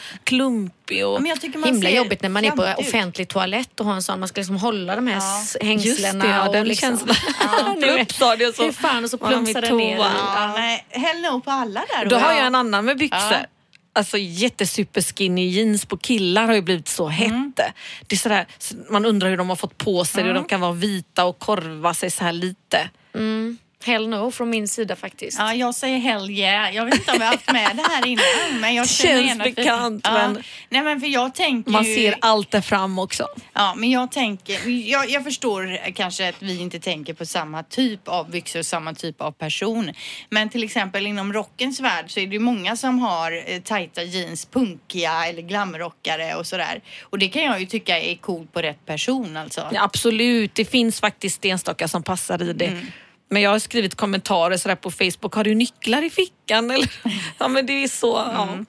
[0.88, 1.06] klumpig.
[1.06, 1.66] Och...
[1.66, 2.74] Himla jobbigt när man är på ut.
[2.78, 4.18] offentlig toalett och har en sån.
[4.20, 5.16] Man ska liksom hålla de här
[5.60, 5.66] Ja.
[5.66, 6.24] hängslena.
[6.24, 7.16] det, ja, och liksom, känslan.
[7.40, 9.96] Ja, nu är- Plupp sa det och så Hur fan och så plumsar den ner.
[9.98, 12.06] Ja, nej, hell no på alla där.
[12.06, 13.36] Då Och har jag- en annan med byxor.
[13.92, 17.56] Alltså jättesuper skinny jeans på killar har ju blivit så hett.
[18.06, 20.32] Det är sådär, så man undrar hur de har fått på sig det.
[20.32, 22.88] De kan vara vita och korva sig så här lite.
[23.84, 25.38] Hell no från min sida faktiskt.
[25.38, 26.74] Ja, jag säger hell yeah.
[26.74, 28.60] Jag vet inte om vi har haft med det här innan.
[28.60, 30.12] Men jag känner känns bekant, ja.
[30.12, 31.94] men- Nej men för jag tänker Man ju...
[31.94, 33.26] ser allt där fram också.
[33.52, 34.68] Ja, men jag tänker...
[34.90, 39.20] Jag, jag förstår kanske att vi inte tänker på samma typ av byxor, samma typ
[39.20, 39.92] av person.
[40.30, 44.02] Men till exempel inom rockens värld så är det ju många som har eh, tajta
[44.02, 46.80] jeans, punkiga eller glamrockare och sådär.
[47.02, 49.68] Och det kan jag ju tycka är coolt på rätt person alltså.
[49.72, 52.66] Ja, absolut, det finns faktiskt enstaka som passar i det.
[52.66, 52.86] Mm.
[53.28, 55.34] Men jag har skrivit kommentarer sådär på Facebook.
[55.34, 56.70] Har du nycklar i fickan?
[56.70, 56.90] Eller?
[57.38, 58.30] Ja men det är så.
[58.34, 58.42] Ja.
[58.42, 58.66] Mm.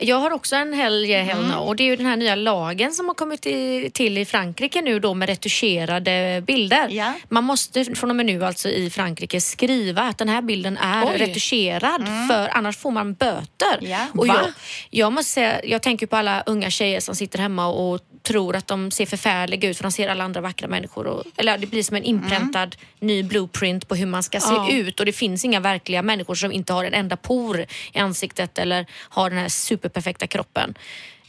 [0.00, 1.58] Jag har också en yeah, hell Mm.
[1.58, 4.80] Och det är ju den här nya lagen som har kommit i, till i Frankrike
[4.82, 6.88] nu då med retuscherade bilder.
[6.90, 7.12] Ja.
[7.28, 11.06] Man måste från och med nu alltså i Frankrike skriva att den här bilden är
[11.06, 11.16] Oj.
[11.16, 13.78] retuscherad för annars får man böter.
[13.78, 13.90] Mm.
[13.90, 14.06] Ja.
[14.14, 14.34] Och Va?
[14.42, 14.52] jag,
[14.90, 18.66] jag måste säga, jag tänker på alla unga tjejer som sitter hemma och tror att
[18.66, 21.06] de ser förfärliga ut för de ser alla andra vackra människor.
[21.06, 24.70] Och, eller det blir som en inpräntad ny blueprint på hur man ska se Ja.
[24.70, 27.60] ut och det finns inga verkliga människor som inte har en enda por
[27.92, 30.74] i ansiktet eller har den här super superperfekta kroppen.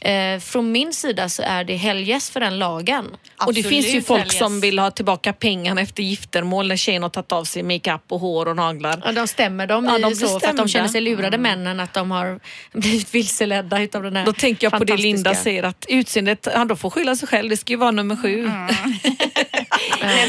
[0.02, 3.06] Eh, från min sida så är det hell yes för den lagen.
[3.46, 4.38] Och det finns ju Absolut, folk Elias.
[4.38, 8.20] som vill ha tillbaka pengarna efter giftermål när tjejen har tagit av sig makeup och
[8.20, 9.02] hår och naglar.
[9.04, 10.68] Ja, de stämmer de Ja, de så för att de stämda.
[10.68, 12.40] känner sig lurade männen att de har
[12.72, 16.68] blivit vilseledda utav den här Då tänker jag på det Linda säger att utseendet, han
[16.68, 18.44] då får skylla sig själv, det ska ju vara nummer sju.
[18.44, 18.68] Mm.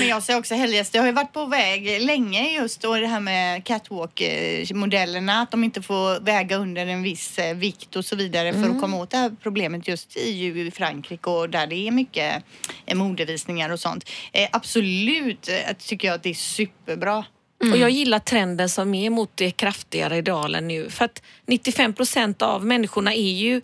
[0.01, 0.93] Men jag säger också helgest.
[0.93, 5.41] Det har ju varit på väg länge just och det här med catwalk-modellerna.
[5.41, 8.81] Att de inte får väga under en viss eh, vikt och så vidare för att
[8.81, 12.43] komma åt det här problemet just i Frankrike och där det är mycket
[12.85, 14.09] eh, modevisningar och sånt.
[14.31, 17.25] Eh, absolut tycker jag att det är superbra.
[17.71, 20.89] Och jag gillar trenden som är mot det kraftigare idealen nu.
[20.89, 23.61] För att 95 procent av människorna är ju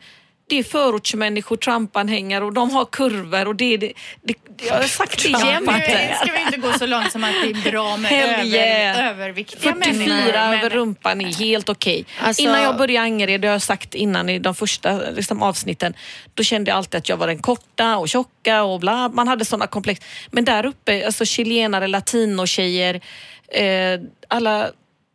[0.50, 4.34] det är förortsmänniskor, Trump-anhängare och de har kurvor och det är det, det,
[4.68, 5.66] jag har sagt det Ja, jämt.
[5.72, 8.46] nu ska vi inte gå så långt som att det är bra med Hell över,
[8.46, 9.10] yeah.
[9.10, 10.36] överviktiga 44 människor.
[10.36, 12.06] över rumpan är helt okej.
[12.22, 15.44] Alltså- Innan jag började i Angered, det har jag sagt innan i de första liksom,
[15.44, 15.94] avsnitten,
[16.34, 19.10] då kände jag alltid att jag var den korta och tjocka och bla.
[19.10, 20.06] Man hade sådana komplex.
[20.32, 23.02] Men där uppe, alltså chilenare, latinotjejer,
[23.48, 24.70] eh, alla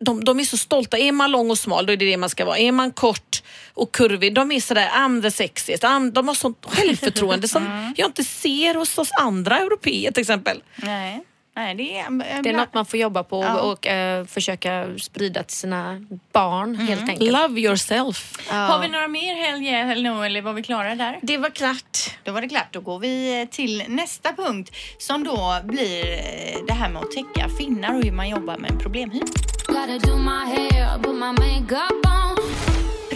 [0.04, 0.98] de, de är så stolta.
[0.98, 2.58] Är man lång och smal, då är det det man ska vara.
[2.58, 3.42] Är man kort
[3.74, 5.82] och kurvig, de är sådär, I'm the sexiest.
[5.82, 10.62] I'm, de har sånt självförtroende som jag inte ser hos oss andra europeer till exempel.
[10.76, 11.24] Nej.
[11.54, 12.42] Nej, det är...
[12.42, 13.60] Det är något man får jobba på Ja.
[13.60, 17.32] och eh, försöka sprida till sina barn helt enkelt.
[17.32, 18.48] Love yourself.
[18.50, 21.18] Har vi några mer helg eller no, eller var vi klara där?
[21.22, 21.98] Det var klart.
[22.24, 22.68] Då var det klart.
[22.72, 27.10] Då går vi eh, till nästa punkt som då blir eh, det här med att
[27.10, 29.20] täcka finnar och hur man jobbar med en problemhy.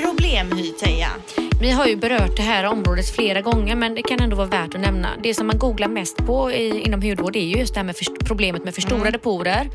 [0.07, 0.67] Gotta do my hair, put my makeup on.
[0.67, 1.11] Problemhy, Teija.
[1.61, 4.75] Vi har ju berört det här området flera gånger men det kan ändå vara värt
[4.75, 5.09] att nämna.
[5.23, 7.97] Det som man googlar mest på i, inom hudvård är ju just det här med
[7.97, 9.69] först- problemet med förstorade porer.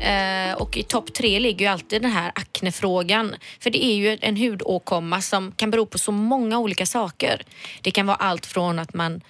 [0.00, 3.34] Eh, och i topp tre ligger ju alltid den här aknefrågan.
[3.60, 7.42] För det är ju en hudåkomma som kan bero på så många olika saker.
[7.82, 9.20] Det kan vara allt från att man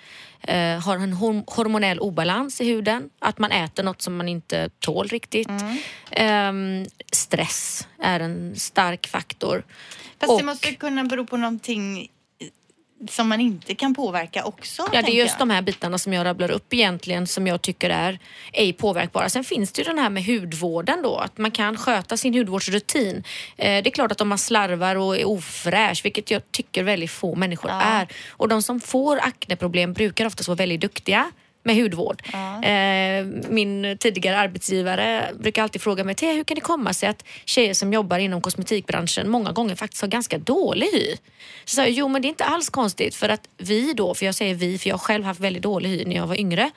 [0.42, 4.70] eh, har en horm- hormonell obalans i huden, att man äter något som man inte
[4.80, 5.48] tål riktigt.
[6.10, 9.62] Ehm, stress är en stark faktor.
[10.20, 12.08] Fast det Och- måste kunna bero på någonting
[13.10, 14.88] som man inte kan påverka också.
[14.92, 15.48] Ja, det är just jag.
[15.48, 18.18] de här bitarna som jag rabblar upp egentligen som jag tycker är
[18.52, 19.28] ej påverkbara.
[19.28, 23.24] Sen finns det ju den här med hudvården då, att man kan sköta sin hudvårdsrutin.
[23.56, 27.10] Eh, det är klart att om man slarvar och är ofräsch, vilket jag tycker väldigt
[27.10, 28.08] få människor är.
[28.30, 32.22] Och de som får akneproblem brukar oftast vara väldigt duktiga med hudvård.
[32.64, 37.24] Eh, min tidigare arbetsgivare brukar alltid fråga mig, "Thea, hur kan det komma sig att
[37.44, 41.16] tjejer som jobbar inom kosmetikbranschen många gånger faktiskt har ganska dålig hy?
[41.64, 44.26] Så sa jag, jo men det är inte alls konstigt för att vi då, för
[44.26, 46.70] jag säger vi, för jag har själv haft väldigt dålig hy när jag var yngre.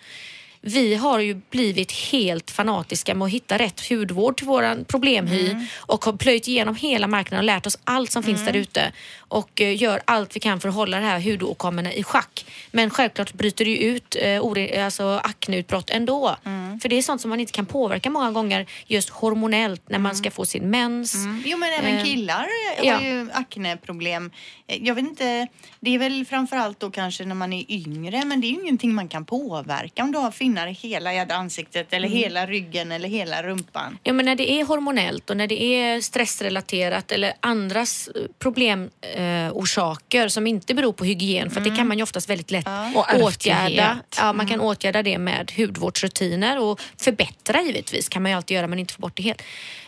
[0.63, 6.05] Vi har ju blivit helt fanatiska med att hitta rätt hudvård till våran problemhy och
[6.05, 9.81] har plöjt igenom hela marknaden och lärt oss allt som finns där ute och eh,
[9.81, 12.45] gör allt vi kan för att hålla det här hudåkommorna i schack.
[12.71, 16.35] Men självklart bryter det ju ut eh, alltså akneutbrott ändå.
[16.81, 20.15] För det är sånt som man inte kan påverka många gånger just hormonellt när man
[20.15, 21.15] ska få sin mens.
[21.45, 22.47] Jo, men även Eh, killar
[22.83, 22.93] ja.
[22.93, 24.31] har ju akneproblem.
[24.67, 25.47] Eh, Jag vet inte,
[25.79, 28.93] det är väl framförallt då kanske när man är yngre, men det är ju ingenting
[28.93, 32.19] man kan påverka om du har i hela jädra ansiktet eller Mm.
[32.19, 33.97] hela ryggen eller hela rumpan.
[34.03, 38.09] Ja, men när det är hormonellt och när det är stressrelaterat eller andras
[38.39, 42.51] problemorsaker eh, som inte beror på hygien, för att det kan man ju oftast väldigt
[42.51, 43.99] lätt Och åtgärda.
[44.17, 48.67] Ja, man kan åtgärda det med hudvårdsrutiner och förbättra givetvis kan man ju alltid göra
[48.67, 49.41] men inte få bort det helt.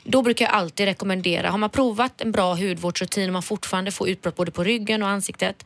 [0.03, 4.09] Då brukar jag alltid rekommendera, har man provat en bra hudvårdsrutin och man fortfarande får
[4.09, 5.65] utbrott både på ryggen och ansiktet,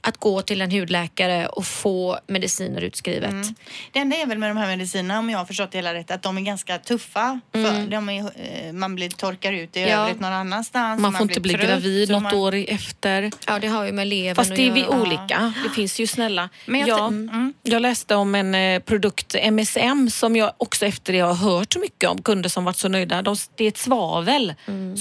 [0.00, 3.34] att gå till en hudläkare och få mediciner utskrivet.
[3.92, 6.10] Det enda är väl med de här medicinerna, om jag har förstått det hela rätt,
[6.10, 7.40] att de är ganska tuffa.
[7.52, 8.20] För de är,
[8.66, 9.90] eh, man blir, torkar ut i Mm.
[9.92, 10.02] Ja.
[10.04, 11.00] övrigt någon annanstans.
[11.00, 13.30] Man får inte blir bli trött gravid något man- år efter.
[13.46, 15.52] Ja, det har ju med levern Fast det är vi olika.
[15.64, 16.48] Det finns ju snälla.
[16.66, 17.54] Men jag ja, t- mm.
[17.62, 21.78] jag läste om en eh, produkt, MSM, som jag också efter det har hört så
[21.78, 22.22] mycket om.
[22.22, 23.22] Kunder som varit så nöjda.
[23.22, 24.54] De, det är ett svavel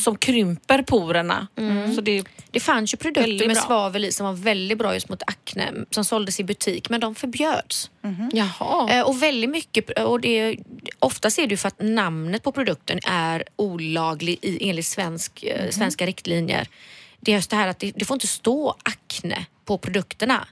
[0.03, 1.47] som krymper porerna.
[1.95, 3.65] Så det, Det fanns ju produkter med bra.
[3.65, 7.15] svavel i som var väldigt bra just mot akne som såldes i butik men de
[7.15, 7.91] förbjöds.
[8.33, 8.89] jaha.
[8.91, 10.57] Eh, och väldigt mycket, och det,
[10.99, 16.05] oftast är det för att namnet på produkten är olaglig i, enligt svensk, eh, svenska
[16.05, 16.67] riktlinjer.
[17.19, 20.47] Det är just det här att det, det får inte stå akne på produkterna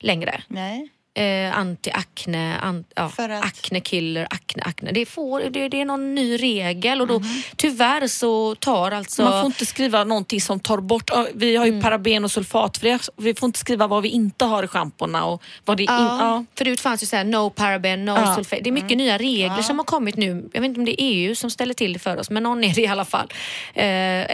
[0.00, 0.42] längre.
[0.48, 0.88] Nej.
[1.18, 3.18] Eh, anti-akne, an, ja, att?
[3.44, 4.92] acne killer, akne, akne.
[4.92, 7.42] Det, får, det, det är någon ny regel och då Mhm.
[7.56, 9.22] tyvärr så tar alltså...
[9.22, 11.10] Man får inte skriva någonting som tar bort...
[11.12, 11.82] ja, Vi har ju Mm.
[11.82, 12.98] paraben och sulfatfria.
[13.16, 16.18] Vi får inte skriva vad vi inte har i schampona och vad det in, Ja,
[16.20, 16.44] ja.
[16.58, 18.34] Förut fanns ju så här, no paraben, no Ja.
[18.34, 18.62] sulfate.
[18.62, 20.48] Det är mycket nya regler som har kommit nu.
[20.52, 22.64] Jag vet inte om det är EU som ställer till det för oss, men någon
[22.64, 23.26] är det i alla fall.
[23.74, 23.84] Eh,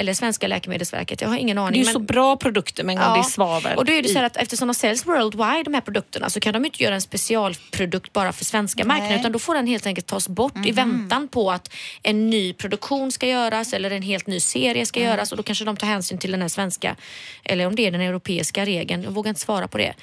[0.01, 1.81] eller svenska läkemedelsverket, jag har ingen Det är aning.
[1.81, 1.93] ju men...
[1.93, 4.37] så bra produkter med en gång det är svavel Och då är det så att
[4.37, 8.33] eftersom de säljs worldwide de här produkterna så kan de inte göra en specialprodukt bara
[8.33, 11.73] för svenska marknaden utan då får den helt enkelt tas bort i väntan på att
[12.03, 15.65] en ny produktion ska göras eller en helt ny serie ska göras och då kanske
[15.65, 16.97] de tar hänsyn till den här svenska
[17.45, 19.03] eller om det är den europeiska regeln.
[19.03, 19.95] Jag vågar inte svara på det.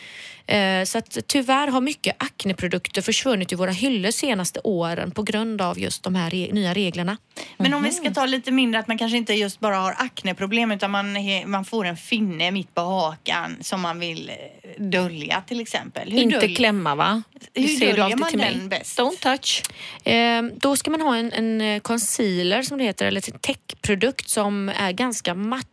[0.47, 5.61] Eh, Så att tyvärr har mycket akneprodukter försvunnit i våra hyllor senaste åren på grund
[5.61, 7.17] av just de här nya reglerna.
[7.57, 10.72] Men om vi ska ta lite mindre att man kanske inte just bara har akneproblem
[10.72, 15.59] utan man, man får en finne mitt på hakan som man vill eh, dölja till
[15.61, 16.11] exempel.
[16.11, 17.24] Hur Inte klämma va?
[17.54, 18.54] Hur döljer alltid man till mig.
[18.56, 18.99] den bäst?
[18.99, 19.64] Don't touch.
[20.08, 24.30] Eh, Då ska man ha en, en eh, concealer som det heter, eller en täckprodukt
[24.30, 25.68] som är ganska matt.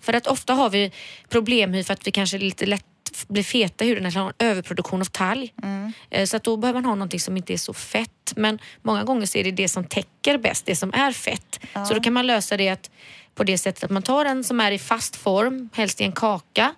[0.00, 0.92] För att ofta har vi
[1.28, 2.84] problemhy för att vi kanske lite lätt
[3.28, 5.54] blir feta i huden eller har en överproduktion av talg.
[6.10, 8.32] Eh, Så att då behöver man ha någonting som inte är så fett.
[8.36, 11.60] Men många gånger så är det det som täcker bäst, det som är fett.
[11.88, 12.90] Så då kan man lösa det att,
[13.34, 16.12] på det sättet att man tar en som är i fast form, helst i en
[16.12, 16.74] kaka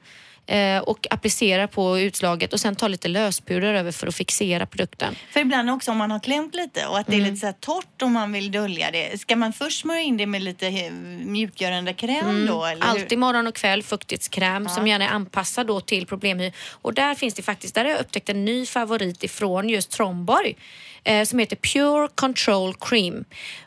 [0.46, 5.16] eh, och applicerar på utslaget och sen tar lite löspuder över för att fixera produkten.
[5.30, 8.02] För ibland också om man har klämt lite och att det är lite så torrt
[8.02, 9.20] och man vill dölja det.
[9.20, 10.92] Ska man först smörja in det med lite eh,
[11.24, 12.64] mjukgörande kräm då?
[12.64, 12.90] Eller hur?
[12.90, 16.52] Alltid morgon och kväll fuktighetskräm som gärna är anpassad då till problemhy.
[16.70, 20.56] Och där finns det faktiskt, där har jag upptäckt en ny favorit ifrån just Tromborg
[21.04, 23.24] eh, som heter Pure Control Cream.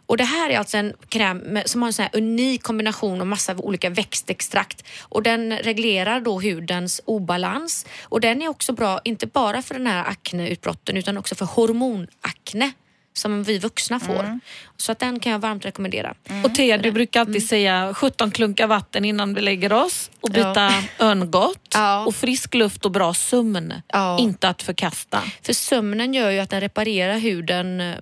[0.08, 3.22] Och det här är alltså en kräm med, som har en sån här unik kombination
[3.22, 9.00] av massa olika växtextrakt och den reglerar då hudens obalans och den är också bra,
[9.04, 12.72] inte bara för den här akneutbrotten utan också för hormonakne
[13.14, 14.40] som vi vuxna får.
[14.78, 16.14] Så att den kan jag varmt rekommendera.
[16.44, 20.74] Och Thea, du brukar alltid säga 17 klunkar vatten innan vi lägger oss och byta
[21.00, 22.06] örngott Ja.
[22.06, 23.74] och frisk luft och bra sömn.
[23.88, 24.20] Ja.
[24.20, 25.24] Inte att förkasta.
[25.42, 27.94] För sömnen gör ju att den reparerar huden.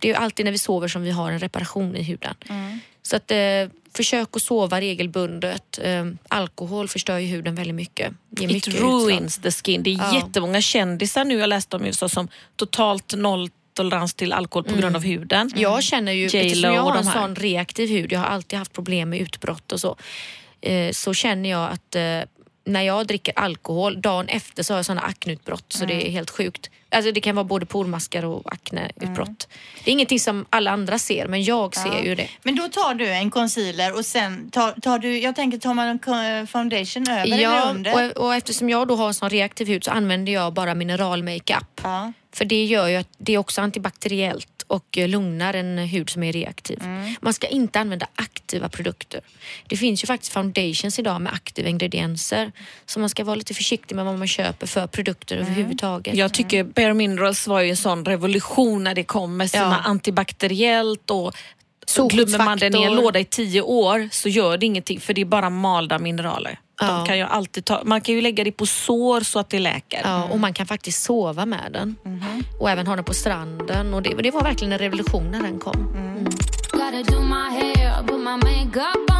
[0.00, 2.34] Det är ju alltid när vi sover som vi har en reparation i huden.
[3.02, 3.36] Så att eh,
[3.94, 5.78] försök att sova regelbundet.
[5.82, 8.12] Eh, alkohol förstör ju huden väldigt mycket.
[8.30, 8.90] Ger It mycket utslag.
[8.90, 9.82] ruins the skin.
[9.82, 10.14] Det är Ja.
[10.14, 14.96] jättemånga kändisar nu jag läste om i USA som totalt nolltolerans till alkohol på grund
[14.96, 15.52] av huden.
[15.56, 19.10] Jag känner ju, eftersom jag har en sån reaktiv hud, jag har alltid haft problem
[19.10, 19.96] med utbrott och så,
[20.60, 22.02] eh, så känner jag att eh,
[22.68, 26.30] när jag dricker alkohol, dagen efter så har jag såna akneutbrott så det är helt
[26.30, 26.70] sjukt.
[26.90, 29.48] Alltså det kan vara både pormaskar och akneutbrott.
[29.84, 32.28] Det är ingenting som alla andra ser men jag ser ju det.
[32.42, 35.98] Men då tar du en concealer och sen tar, tar du, jag tänker tar man
[36.08, 38.16] en foundation över eller Ja, under?
[38.16, 41.80] och, och eftersom jag då har en sån reaktiv hud så använder jag bara mineralmakeup.
[41.82, 42.12] Ja.
[42.32, 46.32] För det gör ju att det är också antibakteriellt och lugnar en hud som är
[46.32, 46.78] reaktiv.
[46.82, 47.14] Mm.
[47.20, 49.20] Man ska inte använda aktiva produkter.
[49.66, 52.52] Det finns ju faktiskt foundations idag med aktiva ingredienser.
[52.86, 55.46] Så man ska vara lite försiktig med vad man köper för produkter Mm.
[55.48, 56.16] överhuvudtaget.
[56.16, 59.90] Jag tycker Bare Minerals var ju en sån revolution när det kom med sina Ja.
[59.90, 61.34] antibakteriellt och
[62.10, 65.20] glömmer man den i en låda i tio år så gör det ingenting för det
[65.20, 66.58] är bara malda mineraler.
[66.80, 66.86] Ja.
[66.86, 69.58] De kan ju alltid ta, man kan ju lägga det på sår så att det
[69.58, 70.00] läker.
[70.04, 71.96] Ja, och man kan faktiskt sova med den.
[72.04, 72.44] Mhm.
[72.60, 73.94] Och även ha den på stranden.
[73.94, 75.94] Och det, det var verkligen en revolution när den kom.
[75.94, 76.24] Mm.
[78.72, 79.17] Gotta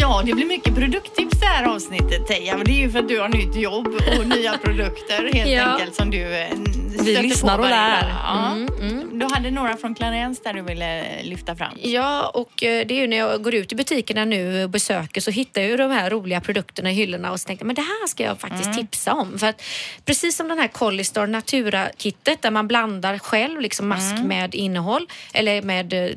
[0.00, 2.56] Ja, det blir mycket produkttips det här avsnittet Teija.
[2.56, 3.88] Men det är ju för att du har nytt jobb
[4.18, 5.64] och nya produkter helt Ja.
[5.64, 6.48] enkelt som du eh,
[6.88, 8.08] Vi stöter lyssnar på och lär.
[8.24, 8.52] Ja.
[8.80, 11.72] Mm, Du hade några från Clarence där du ville lyfta fram.
[11.82, 15.20] Ja, och eh, det är ju när jag går ut i butikerna nu och besöker
[15.20, 17.76] så hittar jag ju de här roliga produkterna i hyllorna och så tänkte jag, men
[17.76, 19.38] det här ska jag faktiskt tipsa om.
[19.38, 19.62] För att
[20.04, 25.62] precis som den här Collistar Natura-kittet där man blandar själv liksom mask med innehåll eller
[25.62, 26.10] med eh,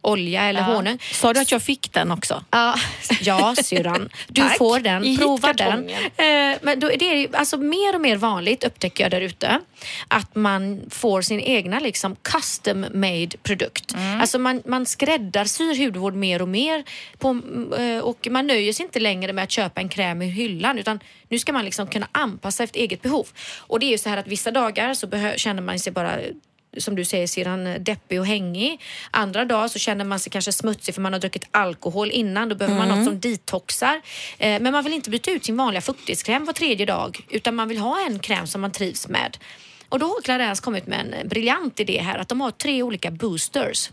[0.00, 0.98] olja eller honung.
[1.12, 2.44] Sa du att jag fick den också?
[2.50, 2.74] Ja,
[3.20, 4.08] ja syrran.
[4.28, 5.16] Du får den.
[5.16, 5.88] Prova den.
[5.88, 9.60] Eh, men då är det alltså mer och mer vanligt, upptäcker jag där ute,
[10.08, 13.94] att man får sin egna liksom custom made produkt.
[14.20, 16.84] Alltså man, man skräddarsyr hudvård mer och mer
[17.18, 17.40] på,
[17.78, 21.00] eh, och man nöjer sig inte längre med att köpa en kräm i hyllan utan
[21.28, 23.28] nu ska man liksom kunna anpassa efter eget behov.
[23.58, 26.18] Och det är ju så här att vissa dagar så känner man sig bara
[26.78, 28.80] som du säger Sirran, deppig och hängig.
[29.10, 32.48] Andra dagar så känner man sig kanske smutsig för man har druckit alkohol innan.
[32.48, 34.00] Då behöver man något som detoxar.
[34.38, 37.68] Eh, men man vill inte byta ut sin vanliga fuktighetskräm var tredje dag utan man
[37.68, 39.36] vill ha en kräm som man trivs med.
[39.88, 43.10] Och då har Clarence kommit med en briljant idé här att de har tre olika
[43.10, 43.90] boosters.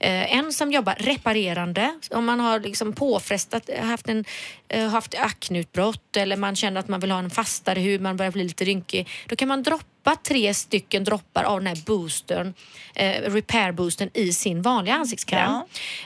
[0.00, 2.00] Eh, en som jobbar reparerande.
[2.10, 4.24] Om man har liksom påfrestat, haft, en,
[4.68, 8.32] eh, haft akneutbrott eller man känner att man vill ha en fastare hud, man börjar
[8.32, 9.08] bli lite rynkig.
[9.26, 12.54] Då kan man droppa tre stycken droppar av den här boostern,
[12.94, 15.52] eh, repair boostern i sin vanliga ansiktskräm.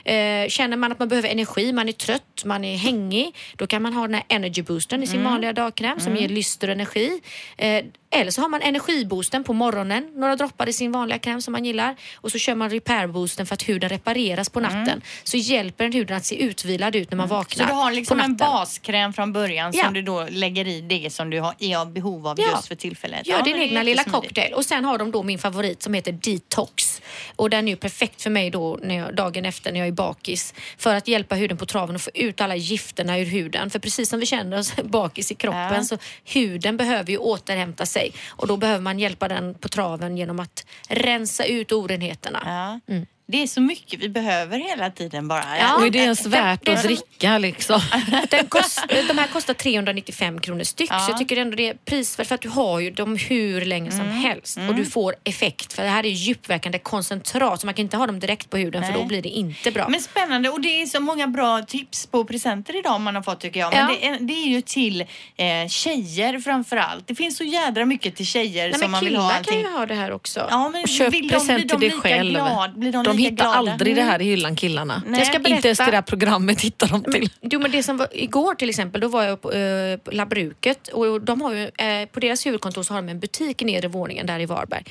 [0.03, 3.81] Eh, känner man att man behöver energi, man är trött, man är hängig, då kan
[3.81, 7.21] man ha den här energy boostern i sin vanliga dagkräm som ger lyster och energi.
[7.57, 11.51] Eh, eller så har man energiboosten på morgonen, några droppar i sin vanliga kräm som
[11.51, 15.01] man gillar och så kör man repair-boosten för att huden repareras på natten.
[15.23, 18.19] Så hjälper den huden att se utvilad ut när man Så vaknar du har liksom
[18.19, 19.83] en baskräm från början Ja.
[19.83, 22.45] som du då lägger i det som du har, är av behov av Ja.
[22.55, 23.27] just för tillfället.
[23.27, 24.53] Gör Ja, din egna lilla cocktail.
[24.53, 27.01] Och sen har de då min favorit som heter Detox.
[27.35, 29.91] Och den är ju perfekt för mig då när jag, dagen efter när jag är
[29.91, 30.53] bakis.
[30.77, 33.69] För att hjälpa huden på traven och få ut alla gifterna ur huden.
[33.69, 35.83] För precis som vi känner oss bakis i kroppen Ja.
[35.83, 38.11] så huden behöver ju återhämta sig.
[38.29, 42.41] Och då behöver man hjälpa den på traven genom att rensa ut orenheterna.
[42.87, 42.95] Ja.
[43.31, 45.43] Det är så mycket vi behöver hela tiden bara.
[45.43, 45.57] Mm.
[45.59, 45.75] Ja.
[45.75, 47.81] Och är det ens värt det att som- dricka liksom?
[48.29, 50.99] Den kost, de här kostar 395 kronor styck Ja.
[50.99, 53.91] så jag tycker ändå det är prisvärt för att du har ju dem hur länge
[53.91, 54.11] som Mm.
[54.17, 57.97] helst och du får effekt för det här är djupverkande koncentrat så man kan inte
[57.97, 59.01] ha dem direkt på huden för Nej.
[59.01, 59.87] då blir det inte bra.
[59.89, 63.39] Men spännande och det är så många bra tips på presenter idag man har fått
[63.39, 63.73] tycker jag.
[63.73, 63.95] Men Ja.
[64.01, 67.07] det, är, det är ju till eh, tjejer framför allt.
[67.07, 69.77] Det finns så jädra mycket till tjejer Nej, som man vill ha killar kan ju
[69.77, 70.47] ha det här också.
[70.49, 72.31] Ja, men Och köp vill de- blir present de till dig själv.
[72.31, 73.57] Glad, blir de de hittar glada?
[73.71, 74.11] aldrig det Mm.
[74.11, 75.03] här i hyllan killarna.
[75.07, 75.19] Nej.
[75.19, 77.29] Jag ska Inte ens det där programmet hittar de till.
[77.41, 80.87] Jo men det som var igår till exempel, då var jag på, eh, på Labruket
[80.87, 83.87] och de har ju, eh, på deras huvudkontor så har de en butik i nedre
[83.87, 84.83] våningen där i Varberg.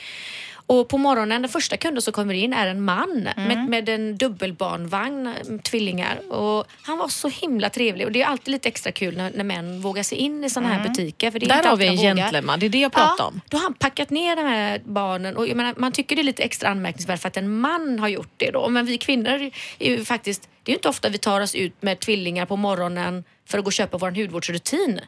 [0.71, 3.49] Och på morgonen, den första kunden som kommer in är en man Mm.
[3.49, 6.33] med, med en dubbelbarnvagn, eh, tvillingar.
[6.33, 9.45] Och han var så himla trevlig och det är alltid lite extra kul när, när
[9.45, 11.31] män vågar sig in i sådana här butiker.
[11.31, 13.41] För det är Där har vi en gentleman, det är det jag pratar ja, om.
[13.49, 16.25] Då har han packat ner de här barnen och jag menar, man tycker det är
[16.25, 18.69] lite extra anmärkningsvärt för att en man har gjort det då.
[18.69, 21.83] Men vi kvinnor är ju faktiskt, det är ju inte ofta vi tar oss ut
[21.83, 25.01] med tvillingar på morgonen för att gå och köpa vår hudvårdsrutin.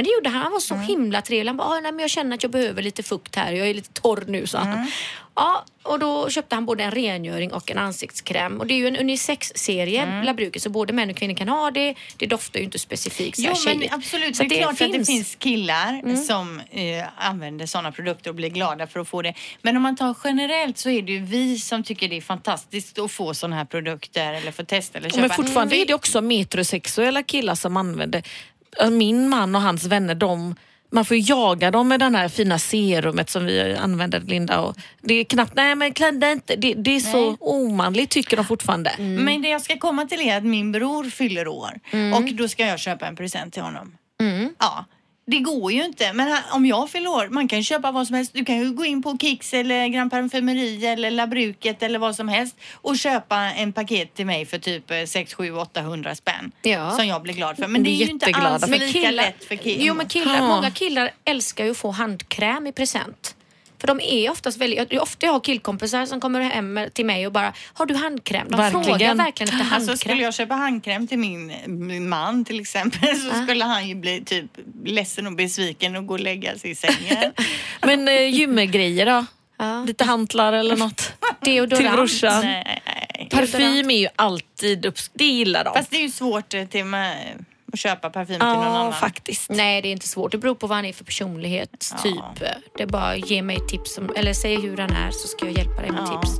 [0.00, 0.42] Men det gjorde han.
[0.42, 1.48] Han var så himla trevlig.
[1.48, 3.52] Han bara, "Ah, nej, men jag känner att jag behöver lite fukt här.
[3.52, 4.90] Jag är lite torr nu, sa han.
[5.34, 8.58] Ja, och då köpte han både en rengöring och en ansiktskräm.
[8.60, 11.94] Och det är ju en unisex-serie, Labruket, så både män och kvinnor kan ha det.
[12.16, 13.94] Det doftar ju inte specifikt så Jo men tjejigt.
[13.94, 16.16] absolut, Så det är klart att det finns killar Mm.
[16.16, 19.34] som eh, använder sådana produkter och blir glada för att få det.
[19.62, 22.98] Men om man tar generellt så är det ju vi som tycker det är fantastiskt
[22.98, 25.20] att få sådana här produkter eller få testa eller köpa.
[25.20, 28.22] Men fortfarande är det också metrosexuella killar som använder.
[28.90, 30.54] Min man och hans vänner, de
[30.92, 34.60] man får ju jaga dem med den här fina serumet som vi använder Linda.
[34.60, 36.56] Och det är knappt, nej men kladda inte.
[36.56, 38.90] Det, det är så omanligt tycker de fortfarande.
[38.90, 39.24] Mm.
[39.24, 42.14] Men det jag ska komma till är att min bror fyller år Mm.
[42.14, 43.96] och då ska jag köpa en present till honom.
[44.58, 44.84] Ja.
[45.30, 46.12] Det går ju inte.
[46.12, 48.32] Men här, om jag fyller år, man kan köpa vad som helst.
[48.34, 52.28] Du kan ju gå in på Kicks eller Grand Parfumeri eller Labruket eller vad som
[52.28, 56.52] helst och köpa en paket till mig för typ eh, 6, 7, 800 spänn.
[56.62, 56.90] Ja.
[56.90, 57.66] Som jag blir glad för.
[57.68, 59.84] Men det är ju inte alls lika lätt för killar.
[59.84, 60.48] Jo men killar, Ja.
[60.48, 63.34] många killar älskar ju att få handkräm i present.
[63.80, 67.26] För de är oftast väldigt, jag- ofta jag har killkompisar som kommer hem till mig
[67.26, 68.46] och bara, har du handkräm?
[68.50, 68.84] De Verkligen.
[68.84, 69.72] frågar verkligen efter handkräm.
[69.90, 73.94] Alltså skulle jag köpa handkräm till min, min man till exempel så skulle han ju
[73.94, 74.46] bli typ
[74.84, 77.32] ledsen och besviken och gå och lägga sig i sängen.
[77.82, 79.24] Men eh, gymgrejer då?
[79.58, 79.84] Ja.
[79.86, 81.12] Lite hantlar eller något?
[81.40, 81.80] Deodorant.
[81.82, 82.40] Till brorsan.
[82.44, 82.82] Nej.
[83.30, 85.10] Parfym är ju alltid upps...
[85.14, 85.74] Det gillar de.
[85.74, 88.92] Fast det är ju svårt eh, till med, att köpa parfym till någon Ja, annan.
[88.92, 89.50] faktiskt.
[89.50, 90.32] Nej, det är inte svårt.
[90.32, 92.14] Det beror på vad han är för personlighetstyp.
[92.76, 95.58] Det är bara ge mig tips, om, eller säg hur han är så ska jag
[95.58, 96.38] hjälpa dig med Ja, tips.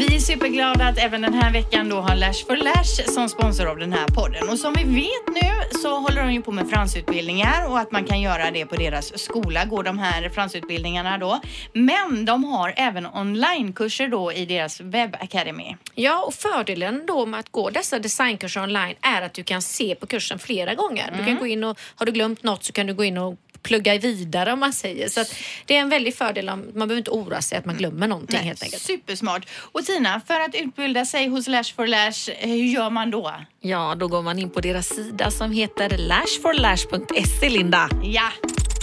[0.00, 3.66] Vi är superglada att även den här veckan då har Lash for Lash som sponsor
[3.66, 4.48] av den här podden.
[4.48, 8.04] Och som vi vet nu så håller de ju på med fransutbildningar och att man
[8.04, 11.40] kan göra det på deras skola, går de här fransutbildningarna då.
[11.72, 15.76] Men de har även onlinekurser då i deras webb academy.
[15.94, 19.94] Ja, och fördelen då med att gå dessa designkurser online är att du kan se
[19.94, 21.14] på kursen flera gånger.
[21.18, 23.36] Du kan gå in och har du glömt något så kan du gå in och
[23.62, 25.08] plugga vidare om man säger.
[25.08, 25.34] Så att
[25.66, 26.48] det är en väldig fördel.
[26.48, 28.82] Om, man behöver inte oroa sig att man glömmer någonting Nej, helt enkelt.
[28.82, 29.46] Supersmart.
[29.72, 33.34] Och Tina, för att utbilda sig hos Lash for Lash, eh, hur gör man då?
[33.60, 37.88] Ja, då går man in på deras sida som heter lashforlash.se Linda.
[38.02, 38.30] Ja,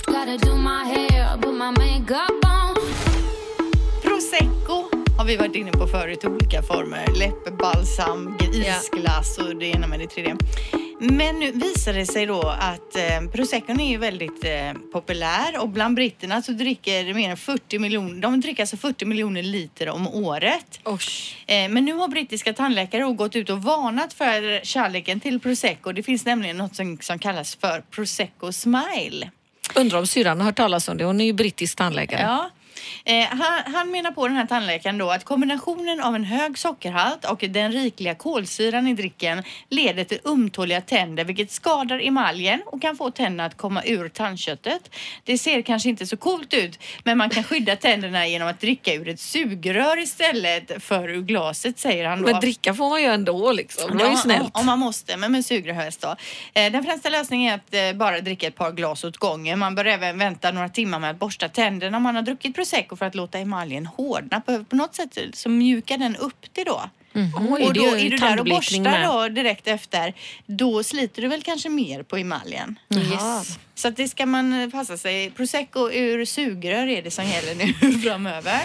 [0.05, 2.75] Gotta do my hair, put my makeup on.
[4.01, 7.05] prosecco har vi varit inne på förut i olika former.
[7.19, 10.37] Läppbalsam, isglass och det ena med det tredje.
[10.99, 15.69] Men nu visar det sig då att eh, proseccon är ju väldigt eh, populär och
[15.69, 20.07] bland britterna så dricker mer än 40 miljoner, de dricker alltså 40 miljoner liter om
[20.07, 20.79] året.
[21.45, 25.91] Eh, men nu har brittiska tandläkare gått ut och varnat för kärleken till prosecco.
[25.91, 29.31] Det finns nämligen något som, som kallas för prosecco smile.
[29.75, 31.05] Undrar om syrran har hört talas om det.
[31.05, 32.21] Hon är ju brittisk tandläkare.
[32.21, 32.49] Ja.
[33.05, 37.25] Eh, han, han menar på den här tandläkaren då att kombinationen av en hög sockerhalt
[37.25, 42.97] och den rikliga kolsyran i dricken leder till ömtåliga tänder vilket skadar emaljen och kan
[42.97, 44.95] få tänderna att komma ur tandköttet.
[45.23, 48.93] Det ser kanske inte så coolt ut men man kan skydda tänderna genom att dricka
[48.93, 52.31] ur ett sugrör istället för ur glaset säger han då.
[52.31, 53.97] Men dricka får man ju ändå liksom.
[53.97, 54.41] Det var ju snällt.
[54.41, 56.15] Om, om man måste, men med sugrör då.
[56.53, 59.59] Eh, den främsta lösningen är att eh, bara dricka ett par glas åt gången.
[59.59, 62.95] Man bör även vänta några timmar med att borsta tänderna om man har druckit prosecco
[62.95, 64.41] för att låta emaljen hårdna.
[64.41, 66.89] På, något sätt så mjukar den upp det då.
[67.49, 70.13] Oj, och då ju är du där och borstar då direkt efter,
[70.45, 72.79] då sliter du väl kanske mer på emaljen.
[72.89, 73.59] Yes.
[73.77, 75.31] Så att det ska man eh, passa sig.
[75.31, 78.61] Prosecco ur sugrör är det som gäller nu framöver.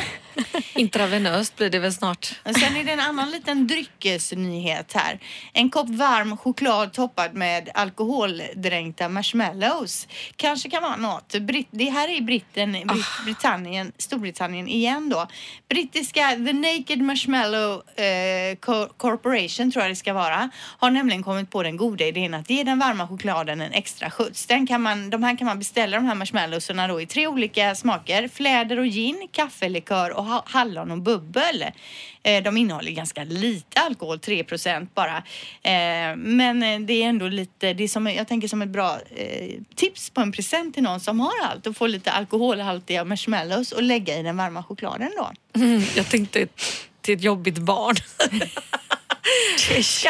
[0.74, 2.34] Intravenöst blir det väl snart.
[2.44, 5.18] Och sen är det en annan liten dryckesnyhet här.
[5.52, 10.08] En kopp varm choklad toppad med alkoholdränkta marshmallows.
[10.36, 11.32] Kanske kan vara något.
[11.40, 15.26] Britt, det här är Britten, Britt, Britannien, Storbritannien igen då.
[15.68, 20.50] Brittiska The Naked Marshmallow eh, Co- Corporation tror jag det ska vara.
[20.78, 24.46] Har nämligen kommit på den goda idén att ge den varma chokladen en extra skjuts.
[24.46, 27.74] Den kan man, de här kan man beställa de här marshmallowsarna då i tre olika
[27.74, 28.28] smaker.
[28.28, 31.64] Fläder och gin, kaffelikör och ha- hallon och bubbel.
[32.22, 35.16] Eh, de innehåller ganska lite alkohol, 3% bara.
[35.62, 38.98] Eh, men eh, det är ändå lite, det är som, jag tänker som ett bra
[39.16, 43.72] eh, tips på en present till någon som har allt och få lite alkoholhaltiga marshmallows
[43.72, 45.30] och lägga i den varma chokladen då.
[45.60, 46.46] Mm, jag tänkte
[47.00, 47.94] till ett jobbigt barn.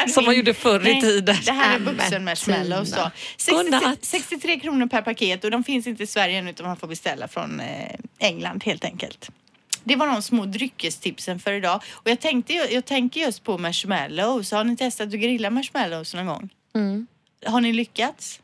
[0.09, 1.37] Som man gjorde förr i tiden.
[1.45, 2.97] Det här är Amen, vuxen marshmallows då.
[2.97, 3.11] Tina.
[3.37, 4.05] 63, Godnatt.
[4.05, 7.29] 63 kronor per paket och de finns inte i Sverige ännu utan man får beställa
[7.29, 9.31] från eh, England helt enkelt.
[9.85, 11.83] Det var de små dryckestipsen för idag.
[11.93, 14.53] Och jag, tänkte, jag tänker just på marshmallows.
[14.53, 16.49] Har ni testat att grilla marshmallows någon gång?
[16.75, 17.07] Mm.
[17.47, 18.41] Har ni lyckats?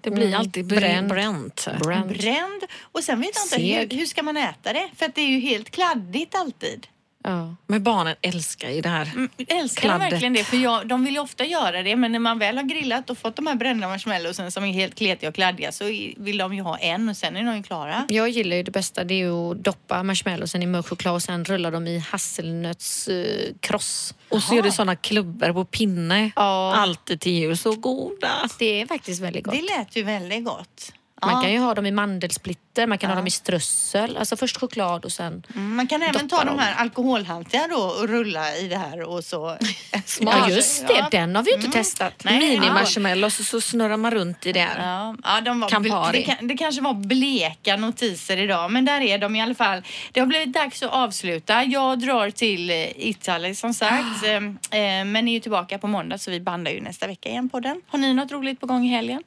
[0.00, 1.08] Det blir Mm, alltid bränd.
[1.08, 1.64] bränt.
[1.64, 1.82] bränt.
[1.82, 2.08] Brand.
[2.18, 2.62] Bränd.
[2.80, 4.88] Och sen vet jag inte, hur, hur ska man äta det?
[4.96, 6.86] För att det är ju helt kladdigt alltid.
[7.24, 7.56] Ja.
[7.66, 9.10] Men barnen älskar ju det här.
[9.14, 10.12] Mm, älskar Kladdet.
[10.12, 10.44] verkligen det?
[10.44, 13.18] För jag, de vill ju ofta göra det men när man väl har grillat och
[13.18, 15.84] fått de här brända marshmallowsen som är helt kletiga och kladdiga så
[16.16, 18.06] vill de ju ha en och sen är de ju klara.
[18.08, 21.22] Jag gillar ju det bästa, det är ju att doppa marshmallowsen i mörk choklad och
[21.22, 24.14] sen rulla dem i hasselnötskross.
[24.28, 26.30] Och så gör du såna klubbor på pinne.
[26.36, 26.74] Ja.
[26.76, 27.56] Alltid till jul.
[27.56, 28.48] Så goda.
[28.58, 29.54] Det är faktiskt väldigt gott.
[29.54, 30.92] Det lät ju väldigt gott.
[31.22, 31.40] Man Ja.
[31.40, 34.16] kan ju ha dem i mandelsplitter, man kan ha dem i strössel.
[34.16, 35.42] Alltså först choklad och sen...
[35.54, 36.58] Mm, Man kan även ta de dem.
[36.58, 39.56] här alkoholhaltiga då och rulla i det här och så.
[40.20, 41.08] Ja just det, Ja.
[41.10, 42.12] den har vi ju inte testat.
[42.24, 44.60] Nej, Mini-marshmallows och så snurrar man runt i det.
[44.60, 44.88] här.
[44.92, 46.36] Ja, ja de var Campari.
[46.40, 49.82] det, det kanske var bleka notiser idag, men där är de i alla fall.
[50.12, 51.64] Det har blivit dags att avsluta.
[51.64, 54.34] Jag drar till eh, Italy som sagt, eh,
[54.80, 57.60] eh, men är ju tillbaka på måndag så vi bandar ju nästa vecka igen på
[57.60, 57.80] den.
[57.88, 59.22] Har ni något roligt på gång i helgen?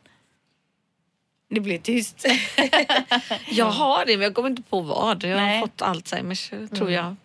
[1.53, 2.25] Det blir tyst.
[3.49, 5.23] Jag har det men jag kommer inte på vad.
[5.23, 5.55] Jag Nej.
[5.55, 7.15] har fått Alzheimers tror jag.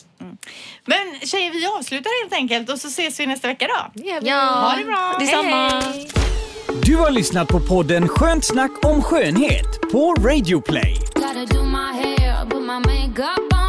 [0.85, 4.03] Men tjejer, vi avslutar helt enkelt och så ses vi nästa vecka då.
[4.23, 4.41] Ja.
[4.41, 5.17] Ha det bra!
[5.21, 5.69] Detsamma.
[5.69, 6.09] Hej, hej.
[6.83, 10.95] Du har lyssnat på podden Skönt snack om skönhet på Radio Play.
[11.15, 13.69] Gotta do my hair, put my makeup on.